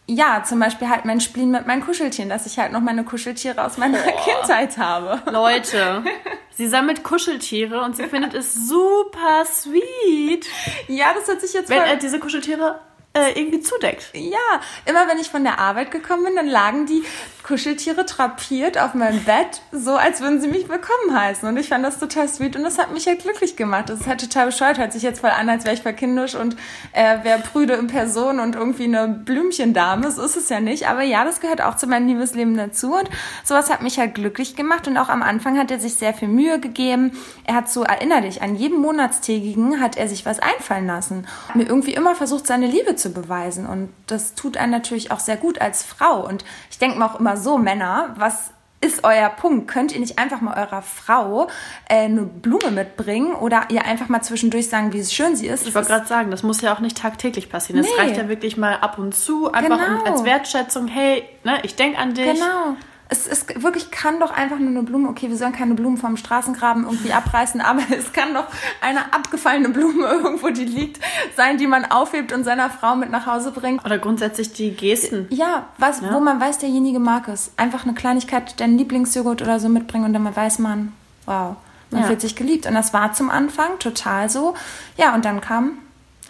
ja, 0.08 0.42
zum 0.42 0.58
Beispiel 0.58 0.88
halt 0.88 1.04
mein 1.04 1.20
Spielen 1.20 1.52
mit 1.52 1.68
meinen 1.68 1.84
Kuscheltieren, 1.84 2.28
dass 2.28 2.44
ich 2.44 2.58
halt 2.58 2.72
noch 2.72 2.80
meine 2.80 3.04
Kuscheltiere 3.04 3.64
aus 3.64 3.78
meiner 3.78 3.98
Kindheit 4.02 4.78
habe. 4.78 5.22
Leute, 5.30 6.02
sie 6.56 6.66
sammelt 6.66 7.04
Kuscheltiere 7.04 7.82
und 7.82 7.94
sie 7.94 8.08
findet 8.08 8.34
es 8.34 8.52
super 8.54 9.44
sweet, 9.44 10.44
Ja, 10.88 11.14
das 11.14 11.28
hört 11.28 11.40
sich 11.40 11.52
jetzt 11.52 11.70
wenn 11.70 11.78
voll... 11.78 11.86
er 11.86 11.96
diese 11.96 12.18
Kuscheltiere 12.18 12.80
äh, 13.12 13.38
irgendwie 13.38 13.60
zudeckt. 13.60 14.10
Ja, 14.14 14.60
immer 14.86 15.08
wenn 15.08 15.18
ich 15.18 15.30
von 15.30 15.42
der 15.42 15.58
Arbeit 15.58 15.90
gekommen 15.90 16.24
bin, 16.24 16.36
dann 16.36 16.46
lagen 16.46 16.86
die 16.86 17.02
Kuscheltiere 17.42 18.06
trapiert 18.06 18.78
auf 18.78 18.94
meinem 18.94 19.24
Bett, 19.24 19.62
so 19.72 19.96
als 19.96 20.20
würden 20.20 20.40
sie 20.40 20.46
mich 20.46 20.68
willkommen 20.68 21.18
heißen. 21.18 21.48
Und 21.48 21.56
ich 21.56 21.68
fand 21.68 21.84
das 21.84 21.98
total 21.98 22.28
sweet 22.28 22.54
und 22.54 22.62
das 22.62 22.78
hat 22.78 22.92
mich 22.92 23.06
ja 23.06 23.14
glücklich 23.14 23.56
gemacht. 23.56 23.88
Das 23.88 24.00
ist 24.00 24.06
halt 24.06 24.20
total 24.20 24.46
bescheuert, 24.46 24.78
hört 24.78 24.92
sich 24.92 25.02
jetzt 25.02 25.20
voll 25.20 25.30
an, 25.30 25.48
als 25.48 25.64
wäre 25.64 25.74
ich 25.74 25.82
verkindisch 25.82 26.34
und 26.36 26.56
äh, 26.92 27.24
wäre 27.24 27.40
prüde 27.40 27.74
in 27.74 27.88
Person 27.88 28.38
und 28.38 28.54
irgendwie 28.54 28.84
eine 28.84 29.08
Blümchendame. 29.08 30.10
So 30.12 30.22
ist 30.22 30.36
es 30.36 30.48
ja 30.48 30.60
nicht. 30.60 30.86
Aber 30.86 31.02
ja, 31.02 31.24
das 31.24 31.40
gehört 31.40 31.62
auch 31.62 31.76
zu 31.76 31.86
meinem 31.86 32.06
Liebesleben 32.06 32.56
dazu 32.56 32.94
und 32.94 33.08
sowas 33.42 33.70
hat 33.70 33.82
mich 33.82 33.98
halt 33.98 34.14
glücklich 34.14 34.54
gemacht. 34.54 34.86
Und 34.86 34.96
auch 34.98 35.08
am 35.08 35.22
Anfang 35.22 35.58
hat 35.58 35.70
er 35.70 35.80
sich 35.80 35.94
sehr 35.94 36.14
viel 36.14 36.28
Mühe 36.28 36.60
gegeben. 36.60 37.18
Er 37.44 37.54
hat 37.54 37.70
so, 37.70 37.82
erinner 37.82 38.20
dich, 38.20 38.42
an 38.42 38.54
jedem 38.54 38.78
Monatstägigen 38.78 39.80
hat 39.80 39.96
er 39.96 40.08
sich 40.08 40.26
was 40.26 40.38
einfallen 40.38 40.86
lassen. 40.86 41.26
Mir 41.54 41.66
irgendwie 41.66 41.94
immer 41.94 42.14
versucht, 42.14 42.46
seine 42.46 42.66
Liebe 42.66 42.94
zu 43.00 43.10
beweisen. 43.12 43.66
Und 43.66 43.90
das 44.06 44.34
tut 44.34 44.56
einen 44.56 44.72
natürlich 44.72 45.10
auch 45.10 45.20
sehr 45.20 45.36
gut 45.36 45.60
als 45.60 45.82
Frau. 45.82 46.26
Und 46.26 46.44
ich 46.70 46.78
denke 46.78 46.98
mir 46.98 47.04
auch 47.06 47.18
immer 47.18 47.36
so, 47.36 47.58
Männer, 47.58 48.14
was 48.16 48.50
ist 48.82 49.04
euer 49.04 49.28
Punkt? 49.28 49.68
Könnt 49.68 49.92
ihr 49.92 50.00
nicht 50.00 50.18
einfach 50.18 50.40
mal 50.40 50.56
eurer 50.56 50.80
Frau 50.80 51.48
äh, 51.88 51.96
eine 52.04 52.22
Blume 52.22 52.70
mitbringen 52.70 53.34
oder 53.34 53.64
ihr 53.68 53.84
einfach 53.84 54.08
mal 54.08 54.22
zwischendurch 54.22 54.68
sagen, 54.70 54.94
wie 54.94 55.04
schön 55.04 55.36
sie 55.36 55.48
ist? 55.48 55.66
Ich 55.66 55.74
wollte 55.74 55.88
gerade 55.88 56.06
sagen, 56.06 56.30
das 56.30 56.42
muss 56.42 56.62
ja 56.62 56.74
auch 56.74 56.80
nicht 56.80 56.96
tagtäglich 56.96 57.50
passieren. 57.50 57.80
Es 57.80 57.86
Nee. 57.94 58.00
reicht 58.02 58.16
ja 58.16 58.28
wirklich 58.30 58.56
mal 58.56 58.76
ab 58.76 58.96
und 58.98 59.14
zu, 59.14 59.52
einfach 59.52 59.78
Genau. 59.78 60.02
als 60.04 60.24
Wertschätzung, 60.24 60.88
hey, 60.88 61.24
ne, 61.44 61.58
ich 61.62 61.76
denk 61.76 61.98
an 61.98 62.14
dich. 62.14 62.32
Genau. 62.32 62.76
Es, 63.12 63.26
es 63.26 63.44
wirklich 63.56 63.90
kann 63.90 64.20
doch 64.20 64.30
einfach 64.30 64.58
nur 64.58 64.68
eine 64.68 64.82
Blume, 64.84 65.08
okay, 65.08 65.28
wir 65.28 65.36
sollen 65.36 65.52
keine 65.52 65.74
Blumen 65.74 65.96
vom 65.96 66.16
Straßengraben 66.16 66.84
irgendwie 66.84 67.12
abreißen, 67.12 67.60
aber 67.60 67.82
es 67.90 68.12
kann 68.12 68.32
doch 68.34 68.46
eine 68.80 69.12
abgefallene 69.12 69.68
Blume 69.70 70.06
irgendwo, 70.10 70.48
die 70.50 70.64
liegt, 70.64 71.00
sein, 71.36 71.58
die 71.58 71.66
man 71.66 71.84
aufhebt 71.84 72.32
und 72.32 72.44
seiner 72.44 72.70
Frau 72.70 72.94
mit 72.94 73.10
nach 73.10 73.26
Hause 73.26 73.50
bringt. 73.50 73.84
Oder 73.84 73.98
grundsätzlich 73.98 74.52
die 74.52 74.70
Gesten. 74.70 75.26
Ja, 75.30 75.66
was, 75.78 76.02
wo 76.02 76.20
man 76.20 76.40
weiß, 76.40 76.58
derjenige 76.58 77.00
mag 77.00 77.26
es. 77.28 77.50
Einfach 77.56 77.84
eine 77.84 77.94
Kleinigkeit, 77.94 78.60
deinen 78.60 78.78
Lieblingsjoghurt 78.78 79.42
oder 79.42 79.58
so 79.58 79.68
mitbringen 79.68 80.04
und 80.04 80.12
dann 80.12 80.36
weiß 80.36 80.60
man, 80.60 80.92
wow, 81.26 81.56
man 81.90 82.02
Ja. 82.02 82.06
fühlt 82.06 82.20
sich 82.20 82.36
geliebt. 82.36 82.66
Und 82.66 82.74
das 82.74 82.92
war 82.92 83.12
zum 83.12 83.28
Anfang 83.30 83.78
total 83.80 84.30
so. 84.30 84.54
Ja, 84.96 85.14
und 85.16 85.24
dann 85.24 85.40
kam 85.40 85.78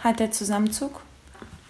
halt 0.03 0.19
der 0.19 0.31
Zusammenzug. 0.31 0.99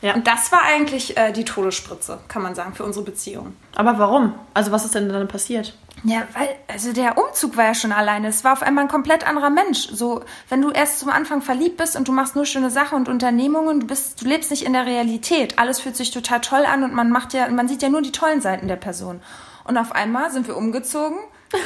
Ja. 0.01 0.15
Und 0.15 0.25
das 0.25 0.51
war 0.51 0.63
eigentlich 0.63 1.15
äh, 1.15 1.31
die 1.31 1.45
Todesspritze, 1.45 2.19
kann 2.27 2.41
man 2.41 2.55
sagen, 2.55 2.73
für 2.73 2.83
unsere 2.83 3.05
Beziehung. 3.05 3.55
Aber 3.75 3.99
warum? 3.99 4.33
Also 4.53 4.71
was 4.71 4.83
ist 4.83 4.95
denn 4.95 5.09
dann 5.09 5.27
passiert? 5.27 5.75
Ja, 6.03 6.23
weil, 6.33 6.49
also 6.67 6.93
der 6.93 7.17
Umzug 7.17 7.57
war 7.57 7.65
ja 7.65 7.75
schon 7.75 7.91
alleine. 7.91 8.27
Es 8.27 8.43
war 8.43 8.53
auf 8.53 8.63
einmal 8.63 8.85
ein 8.85 8.89
komplett 8.89 9.27
anderer 9.27 9.51
Mensch. 9.51 9.87
So, 9.91 10.21
wenn 10.49 10.61
du 10.61 10.71
erst 10.71 10.99
zum 10.99 11.09
Anfang 11.09 11.41
verliebt 11.41 11.77
bist 11.77 11.95
und 11.95 12.07
du 12.07 12.11
machst 12.11 12.35
nur 12.35 12.45
schöne 12.45 12.71
Sachen 12.71 12.97
und 12.97 13.09
Unternehmungen, 13.09 13.81
du 13.81 13.87
bist, 13.87 14.21
du 14.21 14.27
lebst 14.27 14.49
nicht 14.49 14.63
in 14.63 14.73
der 14.73 14.87
Realität. 14.87 15.59
Alles 15.59 15.79
fühlt 15.79 15.95
sich 15.95 16.09
total 16.09 16.41
toll 16.41 16.65
an 16.65 16.83
und 16.83 16.93
man 16.93 17.11
macht 17.11 17.33
ja, 17.33 17.47
man 17.49 17.67
sieht 17.67 17.83
ja 17.83 17.89
nur 17.89 18.01
die 18.01 18.11
tollen 18.11 18.41
Seiten 18.41 18.67
der 18.67 18.77
Person. 18.77 19.21
Und 19.65 19.77
auf 19.77 19.91
einmal 19.91 20.31
sind 20.31 20.47
wir 20.47 20.57
umgezogen. 20.57 21.19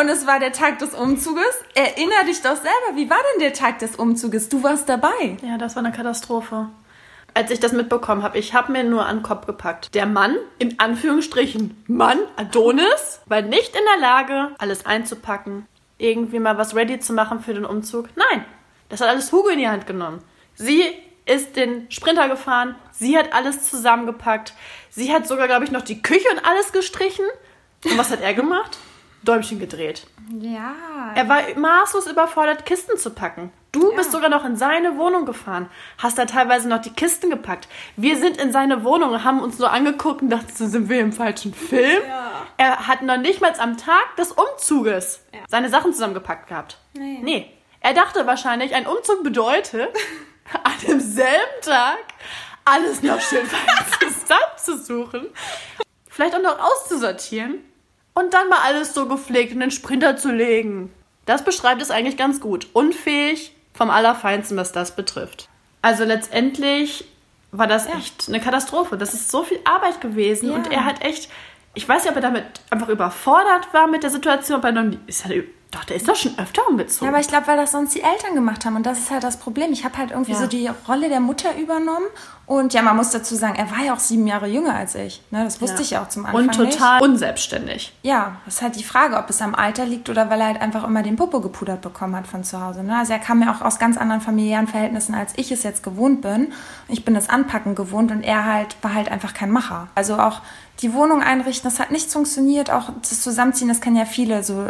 Und 0.00 0.08
es 0.08 0.26
war 0.26 0.40
der 0.40 0.52
Tag 0.52 0.78
des 0.78 0.94
Umzuges. 0.94 1.44
Erinner 1.74 2.24
dich 2.26 2.40
doch 2.40 2.56
selber, 2.56 2.94
wie 2.94 3.10
war 3.10 3.18
denn 3.32 3.40
der 3.40 3.52
Tag 3.52 3.78
des 3.78 3.96
Umzuges? 3.96 4.48
Du 4.48 4.62
warst 4.62 4.88
dabei. 4.88 5.36
Ja, 5.42 5.58
das 5.58 5.76
war 5.76 5.84
eine 5.84 5.92
Katastrophe. 5.92 6.68
Als 7.34 7.50
ich 7.50 7.60
das 7.60 7.72
mitbekommen 7.72 8.22
habe, 8.22 8.38
ich 8.38 8.54
habe 8.54 8.72
mir 8.72 8.84
nur 8.84 9.06
an 9.06 9.18
den 9.18 9.22
Kopf 9.22 9.46
gepackt. 9.46 9.94
Der 9.94 10.06
Mann, 10.06 10.36
in 10.58 10.78
Anführungsstrichen 10.80 11.82
Mann, 11.86 12.18
Adonis, 12.36 13.20
war 13.26 13.42
nicht 13.42 13.74
in 13.74 13.82
der 13.94 14.00
Lage, 14.00 14.48
alles 14.58 14.86
einzupacken, 14.86 15.66
irgendwie 15.98 16.40
mal 16.40 16.58
was 16.58 16.74
ready 16.74 16.98
zu 16.98 17.12
machen 17.12 17.40
für 17.40 17.54
den 17.54 17.64
Umzug. 17.64 18.08
Nein, 18.16 18.44
das 18.88 19.00
hat 19.00 19.08
alles 19.08 19.32
Hugo 19.32 19.48
in 19.48 19.58
die 19.58 19.68
Hand 19.68 19.86
genommen. 19.86 20.22
Sie 20.54 20.82
ist 21.26 21.56
den 21.56 21.90
Sprinter 21.90 22.28
gefahren, 22.28 22.74
sie 22.90 23.16
hat 23.16 23.32
alles 23.32 23.68
zusammengepackt, 23.68 24.54
sie 24.90 25.12
hat 25.12 25.26
sogar, 25.26 25.46
glaube 25.46 25.64
ich, 25.64 25.70
noch 25.70 25.82
die 25.82 26.02
Küche 26.02 26.28
und 26.32 26.44
alles 26.44 26.72
gestrichen. 26.72 27.24
Und 27.84 27.96
was 27.96 28.10
hat 28.10 28.20
er 28.20 28.34
gemacht? 28.34 28.78
Däumchen 29.22 29.58
gedreht. 29.58 30.06
Ja. 30.40 30.74
Er 31.14 31.28
war 31.28 31.42
maßlos 31.56 32.06
überfordert, 32.06 32.64
Kisten 32.64 32.96
zu 32.96 33.10
packen. 33.10 33.52
Du 33.72 33.94
bist 33.94 34.10
sogar 34.10 34.30
noch 34.30 34.44
in 34.44 34.56
seine 34.56 34.96
Wohnung 34.96 35.26
gefahren, 35.26 35.70
hast 35.98 36.18
da 36.18 36.24
teilweise 36.24 36.68
noch 36.68 36.80
die 36.80 36.90
Kisten 36.90 37.30
gepackt. 37.30 37.68
Wir 37.96 38.16
sind 38.16 38.36
in 38.36 38.50
seine 38.50 38.82
Wohnung, 38.82 39.22
haben 39.22 39.40
uns 39.40 39.58
nur 39.58 39.70
angeguckt 39.70 40.22
und 40.22 40.30
dachten, 40.30 40.48
sind 40.50 40.88
wir 40.88 41.00
im 41.00 41.12
falschen 41.12 41.54
Film? 41.54 42.02
Er 42.56 42.88
hat 42.88 43.02
noch 43.02 43.18
nicht 43.18 43.40
mal 43.40 43.52
am 43.60 43.76
Tag 43.76 44.16
des 44.16 44.32
Umzuges 44.32 45.24
seine 45.48 45.68
Sachen 45.68 45.92
zusammengepackt 45.92 46.48
gehabt. 46.48 46.78
Nee. 46.94 47.20
nee. 47.22 47.52
Er 47.80 47.94
dachte 47.94 48.26
wahrscheinlich, 48.26 48.74
ein 48.74 48.86
Umzug 48.86 49.22
bedeutet, 49.22 49.88
an 50.64 50.72
demselben 50.86 51.60
Tag 51.62 51.98
alles 52.64 53.02
noch 53.02 53.20
schön 53.20 53.46
zusammenzusuchen, 54.00 55.28
vielleicht 56.08 56.34
auch 56.34 56.42
noch 56.42 56.58
auszusortieren 56.58 57.60
und 58.20 58.32
dann 58.34 58.48
mal 58.48 58.58
alles 58.64 58.94
so 58.94 59.06
gepflegt 59.06 59.52
in 59.52 59.60
den 59.60 59.70
Sprinter 59.70 60.16
zu 60.16 60.30
legen. 60.30 60.92
Das 61.26 61.44
beschreibt 61.44 61.80
es 61.82 61.90
eigentlich 61.90 62.16
ganz 62.16 62.40
gut. 62.40 62.68
Unfähig 62.72 63.54
vom 63.74 63.90
Allerfeinsten, 63.90 64.56
was 64.56 64.72
das 64.72 64.94
betrifft. 64.96 65.48
Also 65.82 66.04
letztendlich 66.04 67.04
war 67.52 67.66
das 67.66 67.86
echt 67.86 68.28
eine 68.28 68.40
Katastrophe. 68.40 68.96
Das 68.96 69.14
ist 69.14 69.30
so 69.30 69.42
viel 69.42 69.58
Arbeit 69.64 70.00
gewesen 70.00 70.50
Ja. 70.50 70.54
und 70.56 70.70
er 70.70 70.84
hat 70.84 71.02
echt, 71.04 71.30
ich 71.74 71.88
weiß 71.88 72.02
nicht, 72.02 72.10
ob 72.10 72.16
er 72.16 72.22
damit 72.22 72.44
einfach 72.70 72.88
überfordert 72.88 73.72
war 73.72 73.86
mit 73.86 74.02
der 74.02 74.10
Situation, 74.10 74.58
ob 74.58 74.64
er 74.64 74.72
noch 74.72 74.82
nie, 74.84 74.98
ist 75.06 75.24
er, 75.28 75.42
doch, 75.70 75.84
der 75.84 75.96
ist 75.96 76.08
doch 76.08 76.16
schon 76.16 76.36
öfter 76.38 76.66
umgezogen. 76.68 77.06
Ja, 77.06 77.12
aber 77.12 77.20
ich 77.20 77.28
glaube, 77.28 77.46
weil 77.46 77.56
das 77.56 77.72
sonst 77.72 77.94
die 77.94 78.02
Eltern 78.02 78.34
gemacht 78.34 78.64
haben. 78.64 78.74
Und 78.76 78.84
das 78.86 78.98
ist 78.98 79.10
halt 79.10 79.22
das 79.22 79.38
Problem. 79.38 79.72
Ich 79.72 79.84
habe 79.84 79.96
halt 79.98 80.10
irgendwie 80.10 80.32
Ja. 80.32 80.38
so 80.38 80.46
die 80.48 80.68
Rolle 80.88 81.08
der 81.08 81.20
Mutter 81.20 81.56
übernommen. 81.56 82.06
Und 82.50 82.74
ja, 82.74 82.82
man 82.82 82.96
muss 82.96 83.10
dazu 83.10 83.36
sagen, 83.36 83.54
er 83.54 83.70
war 83.70 83.84
ja 83.84 83.94
auch 83.94 84.00
sieben 84.00 84.26
Jahre 84.26 84.48
jünger 84.48 84.74
als 84.74 84.96
ich. 84.96 85.22
Ne, 85.30 85.44
das 85.44 85.60
wusste 85.60 85.82
ich 85.82 85.90
ja 85.90 86.02
auch 86.02 86.08
zum 86.08 86.26
Anfang 86.26 86.48
und 86.48 86.52
total 86.52 87.00
unselbstständig. 87.00 87.70
Nicht. 87.70 87.92
Ja, 88.02 88.38
das 88.44 88.56
ist 88.56 88.62
halt 88.62 88.74
die 88.74 88.82
Frage, 88.82 89.18
ob 89.18 89.30
es 89.30 89.40
am 89.40 89.54
Alter 89.54 89.86
liegt 89.86 90.08
oder 90.08 90.30
weil 90.30 90.40
er 90.40 90.48
halt 90.48 90.60
einfach 90.60 90.82
immer 90.82 91.04
den 91.04 91.14
Popo 91.14 91.40
gepudert 91.40 91.80
bekommen 91.80 92.16
hat 92.16 92.26
von 92.26 92.42
zu 92.42 92.60
Hause. 92.60 92.82
Ne? 92.82 92.98
Also 92.98 93.12
er 93.12 93.20
kam 93.20 93.40
ja 93.40 93.54
auch 93.54 93.60
aus 93.60 93.78
ganz 93.78 93.96
anderen 93.96 94.20
familiären 94.20 94.66
Verhältnissen, 94.66 95.14
als 95.14 95.32
ich 95.36 95.52
es 95.52 95.62
jetzt 95.62 95.84
gewohnt 95.84 96.22
bin. 96.22 96.52
Ich 96.88 97.04
bin 97.04 97.14
das 97.14 97.28
Anpacken 97.28 97.76
gewohnt 97.76 98.10
und 98.10 98.24
er 98.24 98.44
halt 98.44 98.76
war 98.82 98.94
halt 98.94 99.12
einfach 99.12 99.32
kein 99.32 99.52
Macher. 99.52 99.86
Also 99.94 100.18
auch 100.18 100.40
die 100.82 100.94
Wohnung 100.94 101.22
einrichten, 101.22 101.70
das 101.70 101.78
hat 101.78 101.90
nicht 101.90 102.10
funktioniert. 102.10 102.70
Auch 102.70 102.90
das 103.00 103.20
Zusammenziehen, 103.20 103.68
das 103.68 103.80
kennen 103.80 103.96
ja 103.96 104.06
viele. 104.06 104.42
So 104.42 104.66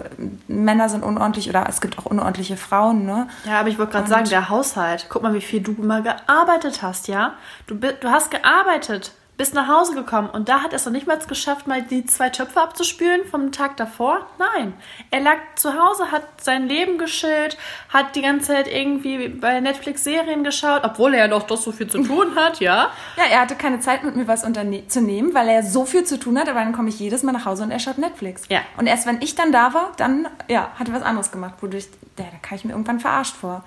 Männer 0.48 0.88
sind 0.88 1.04
unordentlich 1.04 1.48
oder 1.48 1.66
es 1.68 1.80
gibt 1.80 1.98
auch 1.98 2.06
unordentliche 2.06 2.56
Frauen. 2.56 3.06
Ne? 3.06 3.28
Ja, 3.44 3.60
aber 3.60 3.68
ich 3.68 3.78
wollte 3.78 3.92
gerade 3.92 4.08
sagen, 4.08 4.28
der 4.28 4.48
Haushalt. 4.48 5.06
Guck 5.08 5.22
mal, 5.22 5.34
wie 5.34 5.40
viel 5.40 5.60
du 5.60 5.72
mal 5.72 6.02
gearbeitet 6.02 6.82
hast, 6.82 7.08
ja? 7.08 7.34
Du, 7.70 7.76
du 7.76 8.10
hast 8.10 8.32
gearbeitet, 8.32 9.12
bist 9.36 9.54
nach 9.54 9.68
Hause 9.68 9.94
gekommen 9.94 10.28
und 10.28 10.48
da 10.48 10.60
hat 10.60 10.72
er 10.72 10.76
es 10.76 10.86
noch 10.86 10.92
nicht 10.92 11.06
mal 11.06 11.18
geschafft, 11.18 11.68
mal 11.68 11.82
die 11.82 12.04
zwei 12.04 12.28
Töpfe 12.28 12.60
abzuspülen 12.60 13.24
vom 13.24 13.52
Tag 13.52 13.76
davor. 13.76 14.26
Nein, 14.40 14.74
er 15.12 15.20
lag 15.20 15.36
zu 15.54 15.80
Hause, 15.80 16.10
hat 16.10 16.24
sein 16.42 16.66
Leben 16.66 16.98
geschillt, 16.98 17.56
hat 17.90 18.16
die 18.16 18.22
ganze 18.22 18.48
Zeit 18.48 18.66
irgendwie 18.66 19.28
bei 19.28 19.60
Netflix 19.60 20.02
Serien 20.02 20.42
geschaut, 20.42 20.82
obwohl 20.82 21.14
er 21.14 21.20
ja 21.20 21.28
doch 21.28 21.44
doch 21.44 21.58
so 21.58 21.70
viel 21.70 21.86
zu 21.86 22.02
tun 22.02 22.34
hat, 22.34 22.58
ja? 22.58 22.90
Ja, 23.16 23.24
er 23.30 23.40
hatte 23.42 23.54
keine 23.54 23.78
Zeit 23.78 24.02
mit 24.02 24.16
mir 24.16 24.26
was 24.26 24.42
zu 24.42 25.00
nehmen, 25.00 25.32
weil 25.32 25.48
er 25.48 25.62
so 25.62 25.84
viel 25.84 26.02
zu 26.02 26.18
tun 26.18 26.40
hat, 26.40 26.48
aber 26.48 26.58
dann 26.58 26.72
komme 26.72 26.88
ich 26.88 26.98
jedes 26.98 27.22
Mal 27.22 27.30
nach 27.30 27.44
Hause 27.44 27.62
und 27.62 27.70
er 27.70 27.78
schaut 27.78 27.98
Netflix. 27.98 28.42
Ja. 28.48 28.62
Und 28.78 28.88
erst 28.88 29.06
wenn 29.06 29.22
ich 29.22 29.36
dann 29.36 29.52
da 29.52 29.72
war, 29.74 29.92
dann 29.96 30.26
ja, 30.48 30.72
hat 30.76 30.88
er 30.88 30.94
was 30.94 31.02
anderes 31.02 31.30
gemacht, 31.30 31.54
wodurch, 31.60 31.86
ja, 32.18 32.24
da 32.24 32.36
kam 32.42 32.56
ich 32.56 32.64
mir 32.64 32.72
irgendwann 32.72 32.98
verarscht 32.98 33.36
vor. 33.36 33.62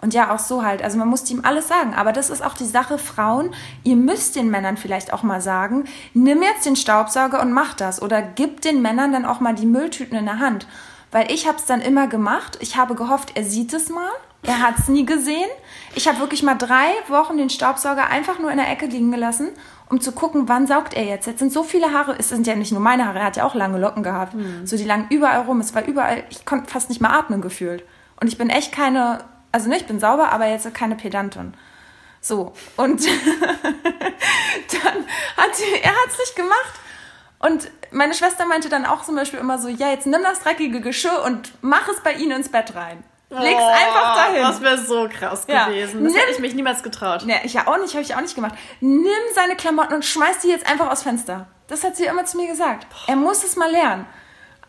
Und 0.00 0.14
ja, 0.14 0.34
auch 0.34 0.38
so 0.38 0.62
halt. 0.62 0.82
Also 0.82 0.98
man 0.98 1.08
musste 1.08 1.32
ihm 1.32 1.44
alles 1.44 1.68
sagen. 1.68 1.94
Aber 1.94 2.12
das 2.12 2.30
ist 2.30 2.42
auch 2.42 2.54
die 2.54 2.66
Sache, 2.66 2.96
Frauen, 2.96 3.54
ihr 3.84 3.96
müsst 3.96 4.36
den 4.36 4.50
Männern 4.50 4.76
vielleicht 4.76 5.12
auch 5.12 5.22
mal 5.22 5.40
sagen, 5.40 5.84
nimm 6.14 6.42
jetzt 6.42 6.64
den 6.64 6.76
Staubsauger 6.76 7.40
und 7.42 7.52
mach 7.52 7.74
das. 7.74 8.00
Oder 8.00 8.22
gib 8.22 8.62
den 8.62 8.80
Männern 8.80 9.12
dann 9.12 9.26
auch 9.26 9.40
mal 9.40 9.54
die 9.54 9.66
Mülltüten 9.66 10.16
in 10.16 10.24
der 10.24 10.38
Hand. 10.38 10.66
Weil 11.12 11.30
ich 11.30 11.46
habe 11.46 11.58
es 11.58 11.66
dann 11.66 11.80
immer 11.80 12.06
gemacht. 12.06 12.56
Ich 12.60 12.76
habe 12.76 12.94
gehofft, 12.94 13.32
er 13.36 13.44
sieht 13.44 13.74
es 13.74 13.88
mal. 13.90 14.10
Er 14.42 14.60
hat 14.60 14.78
es 14.78 14.88
nie 14.88 15.04
gesehen. 15.04 15.50
Ich 15.94 16.08
habe 16.08 16.18
wirklich 16.18 16.42
mal 16.42 16.54
drei 16.54 16.86
Wochen 17.08 17.36
den 17.36 17.50
Staubsauger 17.50 18.06
einfach 18.06 18.38
nur 18.38 18.50
in 18.50 18.56
der 18.56 18.70
Ecke 18.70 18.86
liegen 18.86 19.10
gelassen, 19.10 19.50
um 19.90 20.00
zu 20.00 20.12
gucken, 20.12 20.48
wann 20.48 20.66
saugt 20.66 20.94
er 20.94 21.04
jetzt. 21.04 21.26
Jetzt 21.26 21.40
sind 21.40 21.52
so 21.52 21.62
viele 21.62 21.92
Haare, 21.92 22.16
es 22.18 22.30
sind 22.30 22.46
ja 22.46 22.54
nicht 22.54 22.72
nur 22.72 22.80
meine 22.80 23.04
Haare, 23.04 23.18
er 23.18 23.26
hat 23.26 23.36
ja 23.36 23.44
auch 23.44 23.54
lange 23.54 23.78
Locken 23.78 24.02
gehabt. 24.02 24.34
So, 24.64 24.78
die 24.78 24.84
lagen 24.84 25.08
überall 25.10 25.42
rum. 25.42 25.60
Es 25.60 25.74
war 25.74 25.84
überall, 25.84 26.24
ich 26.30 26.46
konnte 26.46 26.70
fast 26.70 26.88
nicht 26.88 27.02
mehr 27.02 27.12
atmen 27.12 27.42
gefühlt. 27.42 27.84
Und 28.18 28.28
ich 28.28 28.38
bin 28.38 28.48
echt 28.48 28.72
keine, 28.72 29.24
also 29.52 29.68
ne, 29.68 29.76
ich 29.76 29.86
bin 29.86 30.00
sauber, 30.00 30.32
aber 30.32 30.46
jetzt 30.46 30.72
keine 30.74 30.96
Pedantin. 30.96 31.54
So, 32.20 32.52
und 32.76 33.00
dann 33.06 35.04
hat 35.36 35.54
sie, 35.54 35.64
er 35.82 35.92
hat's 36.04 36.18
nicht 36.18 36.36
gemacht. 36.36 36.74
Und 37.38 37.70
meine 37.90 38.12
Schwester 38.14 38.44
meinte 38.46 38.68
dann 38.68 38.84
auch 38.84 39.02
zum 39.04 39.16
Beispiel 39.16 39.40
immer 39.40 39.58
so, 39.58 39.68
ja, 39.68 39.88
jetzt 39.90 40.06
nimm 40.06 40.22
das 40.22 40.40
dreckige 40.40 40.80
Geschirr 40.82 41.22
und 41.24 41.52
mach 41.62 41.88
es 41.88 42.00
bei 42.00 42.12
ihnen 42.12 42.32
ins 42.32 42.50
Bett 42.50 42.74
rein. 42.74 43.02
Leg's 43.30 43.62
einfach 43.62 44.16
dahin. 44.16 44.42
Das 44.42 44.60
wäre 44.60 44.76
so 44.78 45.08
krass 45.08 45.44
Ja. 45.46 45.66
gewesen. 45.66 46.02
Das 46.04 46.12
Nimm- 46.12 46.20
hätte 46.20 46.32
ich 46.32 46.40
mich 46.40 46.52
niemals 46.54 46.82
getraut. 46.82 47.24
Ne, 47.24 47.40
ich 47.44 47.54
ja 47.54 47.66
auch 47.68 47.78
nicht, 47.78 47.94
habe 47.94 48.02
ich 48.02 48.14
auch 48.14 48.20
nicht 48.20 48.34
gemacht. 48.34 48.54
Nimm 48.80 49.06
seine 49.34 49.54
Klamotten 49.56 49.94
und 49.94 50.04
schmeiß 50.04 50.40
die 50.40 50.48
jetzt 50.48 50.68
einfach 50.68 50.90
aus 50.90 51.02
Fenster. 51.04 51.46
Das 51.68 51.84
hat 51.84 51.96
sie 51.96 52.04
immer 52.04 52.24
zu 52.26 52.36
mir 52.36 52.48
gesagt. 52.48 52.86
Er 53.06 53.14
muss 53.16 53.44
es 53.44 53.54
mal 53.56 53.70
lernen. 53.70 54.04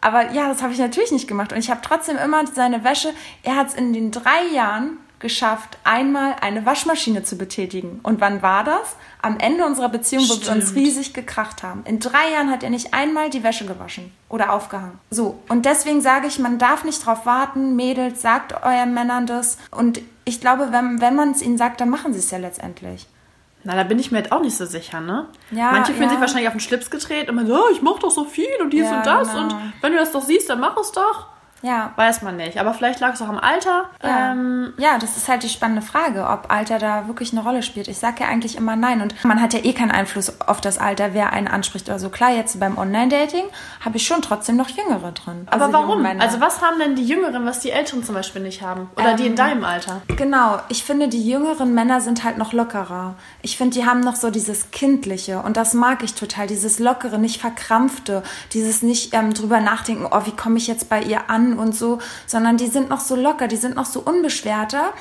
Aber 0.01 0.31
ja, 0.31 0.47
das 0.47 0.63
habe 0.63 0.73
ich 0.73 0.79
natürlich 0.79 1.11
nicht 1.11 1.27
gemacht. 1.27 1.53
Und 1.53 1.59
ich 1.59 1.69
habe 1.69 1.81
trotzdem 1.83 2.17
immer 2.17 2.45
seine 2.47 2.83
Wäsche. 2.83 3.13
Er 3.43 3.55
hat 3.55 3.67
es 3.67 3.73
in 3.75 3.93
den 3.93 4.11
drei 4.11 4.47
Jahren 4.53 4.97
geschafft, 5.21 5.77
einmal 5.83 6.35
eine 6.41 6.65
Waschmaschine 6.65 7.23
zu 7.23 7.37
betätigen. 7.37 7.99
Und 8.01 8.19
wann 8.19 8.41
war 8.41 8.63
das? 8.63 8.95
Am 9.21 9.37
Ende 9.39 9.65
unserer 9.65 9.89
Beziehung, 9.89 10.23
wo 10.23 10.41
wir 10.41 10.51
uns 10.51 10.69
Stimmt. 10.69 10.75
riesig 10.75 11.13
gekracht 11.13 11.61
haben. 11.61 11.83
In 11.85 11.99
drei 11.99 12.31
Jahren 12.33 12.49
hat 12.49 12.63
er 12.63 12.71
nicht 12.71 12.93
einmal 12.93 13.29
die 13.29 13.43
Wäsche 13.43 13.65
gewaschen 13.65 14.11
oder 14.27 14.51
aufgehangen. 14.51 14.99
So. 15.11 15.39
Und 15.47 15.65
deswegen 15.65 16.01
sage 16.01 16.27
ich, 16.27 16.39
man 16.39 16.57
darf 16.57 16.83
nicht 16.83 17.05
drauf 17.05 17.25
warten. 17.27 17.75
Mädels, 17.75 18.21
sagt 18.21 18.63
euren 18.63 18.93
Männern 18.93 19.27
das. 19.27 19.57
Und 19.69 20.01
ich 20.25 20.41
glaube, 20.41 20.71
wenn, 20.71 20.99
wenn 20.99 21.15
man 21.15 21.31
es 21.31 21.41
ihnen 21.41 21.57
sagt, 21.57 21.79
dann 21.79 21.89
machen 21.89 22.13
sie 22.13 22.19
es 22.19 22.31
ja 22.31 22.39
letztendlich. 22.39 23.07
Na, 23.63 23.75
da 23.75 23.83
bin 23.83 23.99
ich 23.99 24.11
mir 24.11 24.17
jetzt 24.19 24.31
auch 24.31 24.41
nicht 24.41 24.57
so 24.57 24.65
sicher, 24.65 25.01
ne? 25.01 25.27
Ja, 25.51 25.71
Manche 25.71 25.93
fühlen 25.93 26.05
ja. 26.05 26.09
sich 26.11 26.19
wahrscheinlich 26.19 26.47
auf 26.47 26.53
den 26.55 26.59
Schlips 26.61 26.89
gedreht 26.89 27.29
und 27.29 27.35
man 27.35 27.45
so, 27.45 27.55
oh, 27.55 27.69
ich 27.71 27.81
mach 27.81 27.99
doch 27.99 28.09
so 28.09 28.23
viel 28.25 28.49
und 28.61 28.71
dies 28.73 28.85
Ja, 28.85 28.97
und 28.97 29.05
das 29.05 29.29
genau. 29.31 29.43
und 29.43 29.55
wenn 29.81 29.91
du 29.91 29.99
das 29.99 30.11
doch 30.11 30.23
siehst, 30.23 30.49
dann 30.49 30.59
mach 30.59 30.75
es 30.77 30.91
doch. 30.91 31.27
Ja. 31.61 31.91
Weiß 31.95 32.21
man 32.21 32.37
nicht. 32.37 32.59
Aber 32.59 32.73
vielleicht 32.73 32.99
lag 32.99 33.13
es 33.13 33.21
auch 33.21 33.29
am 33.29 33.37
Alter. 33.37 33.85
Ja. 34.03 34.31
Ähm, 34.31 34.73
ja, 34.77 34.97
das 34.97 35.17
ist 35.17 35.27
halt 35.27 35.43
die 35.43 35.49
spannende 35.49 35.81
Frage, 35.81 36.27
ob 36.27 36.51
Alter 36.51 36.79
da 36.79 37.07
wirklich 37.07 37.31
eine 37.31 37.43
Rolle 37.43 37.61
spielt. 37.63 37.87
Ich 37.87 37.97
sage 37.99 38.23
ja 38.23 38.27
eigentlich 38.29 38.55
immer 38.57 38.75
nein. 38.75 39.01
Und 39.01 39.13
man 39.23 39.41
hat 39.41 39.53
ja 39.53 39.63
eh 39.63 39.73
keinen 39.73 39.91
Einfluss 39.91 40.41
auf 40.41 40.61
das 40.61 40.77
Alter, 40.79 41.13
wer 41.13 41.33
einen 41.33 41.47
anspricht 41.47 41.87
oder 41.89 41.99
so. 41.99 42.09
Klar, 42.09 42.31
jetzt 42.31 42.59
beim 42.59 42.77
Online-Dating 42.77 43.43
habe 43.83 43.97
ich 43.97 44.07
schon 44.07 44.21
trotzdem 44.21 44.55
noch 44.57 44.69
Jüngere 44.69 45.11
drin. 45.11 45.47
aber 45.49 45.65
Also 45.65 45.73
warum? 45.73 46.05
Also 46.19 46.41
was 46.41 46.61
haben 46.61 46.79
denn 46.79 46.95
die 46.95 47.05
Jüngeren, 47.05 47.45
was 47.45 47.59
die 47.59 47.71
Älteren 47.71 48.03
zum 48.03 48.15
Beispiel 48.15 48.41
nicht 48.41 48.61
haben? 48.61 48.89
Oder 48.95 49.15
die 49.15 49.23
in 49.25 49.31
Ähm, 49.31 49.35
deinem 49.35 49.63
Alter? 49.63 50.01
Genau, 50.07 50.59
ich 50.69 50.83
finde, 50.83 51.07
die 51.09 51.27
jüngeren 51.27 51.73
Männer 51.73 52.01
sind 52.01 52.23
halt 52.23 52.37
noch 52.37 52.53
lockerer. 52.53 53.15
Ich 53.41 53.57
finde, 53.57 53.75
die 53.79 53.85
haben 53.85 53.99
noch 53.99 54.15
so 54.15 54.31
dieses 54.31 54.71
Kindliche 54.71 55.39
und 55.41 55.57
das 55.57 55.73
mag 55.73 56.03
ich 56.03 56.15
total. 56.15 56.47
Dieses 56.47 56.79
Lockere, 56.79 57.19
nicht 57.19 57.39
verkrampfte, 57.39 58.23
dieses 58.53 58.81
nicht 58.81 59.13
ähm, 59.13 59.33
drüber 59.33 59.59
nachdenken, 59.59 60.07
oh, 60.09 60.21
wie 60.25 60.31
komme 60.35 60.57
ich 60.57 60.67
jetzt 60.67 60.89
bei 60.89 61.01
ihr 61.01 61.29
an 61.29 61.50
und 61.59 61.75
so, 61.75 61.99
sondern 62.25 62.57
die 62.57 62.67
sind 62.67 62.89
noch 62.89 62.99
so 62.99 63.15
locker, 63.15 63.47
die 63.47 63.57
sind 63.57 63.75
noch 63.75 63.85
so 63.85 64.01
unbeschwerter. 64.01 64.93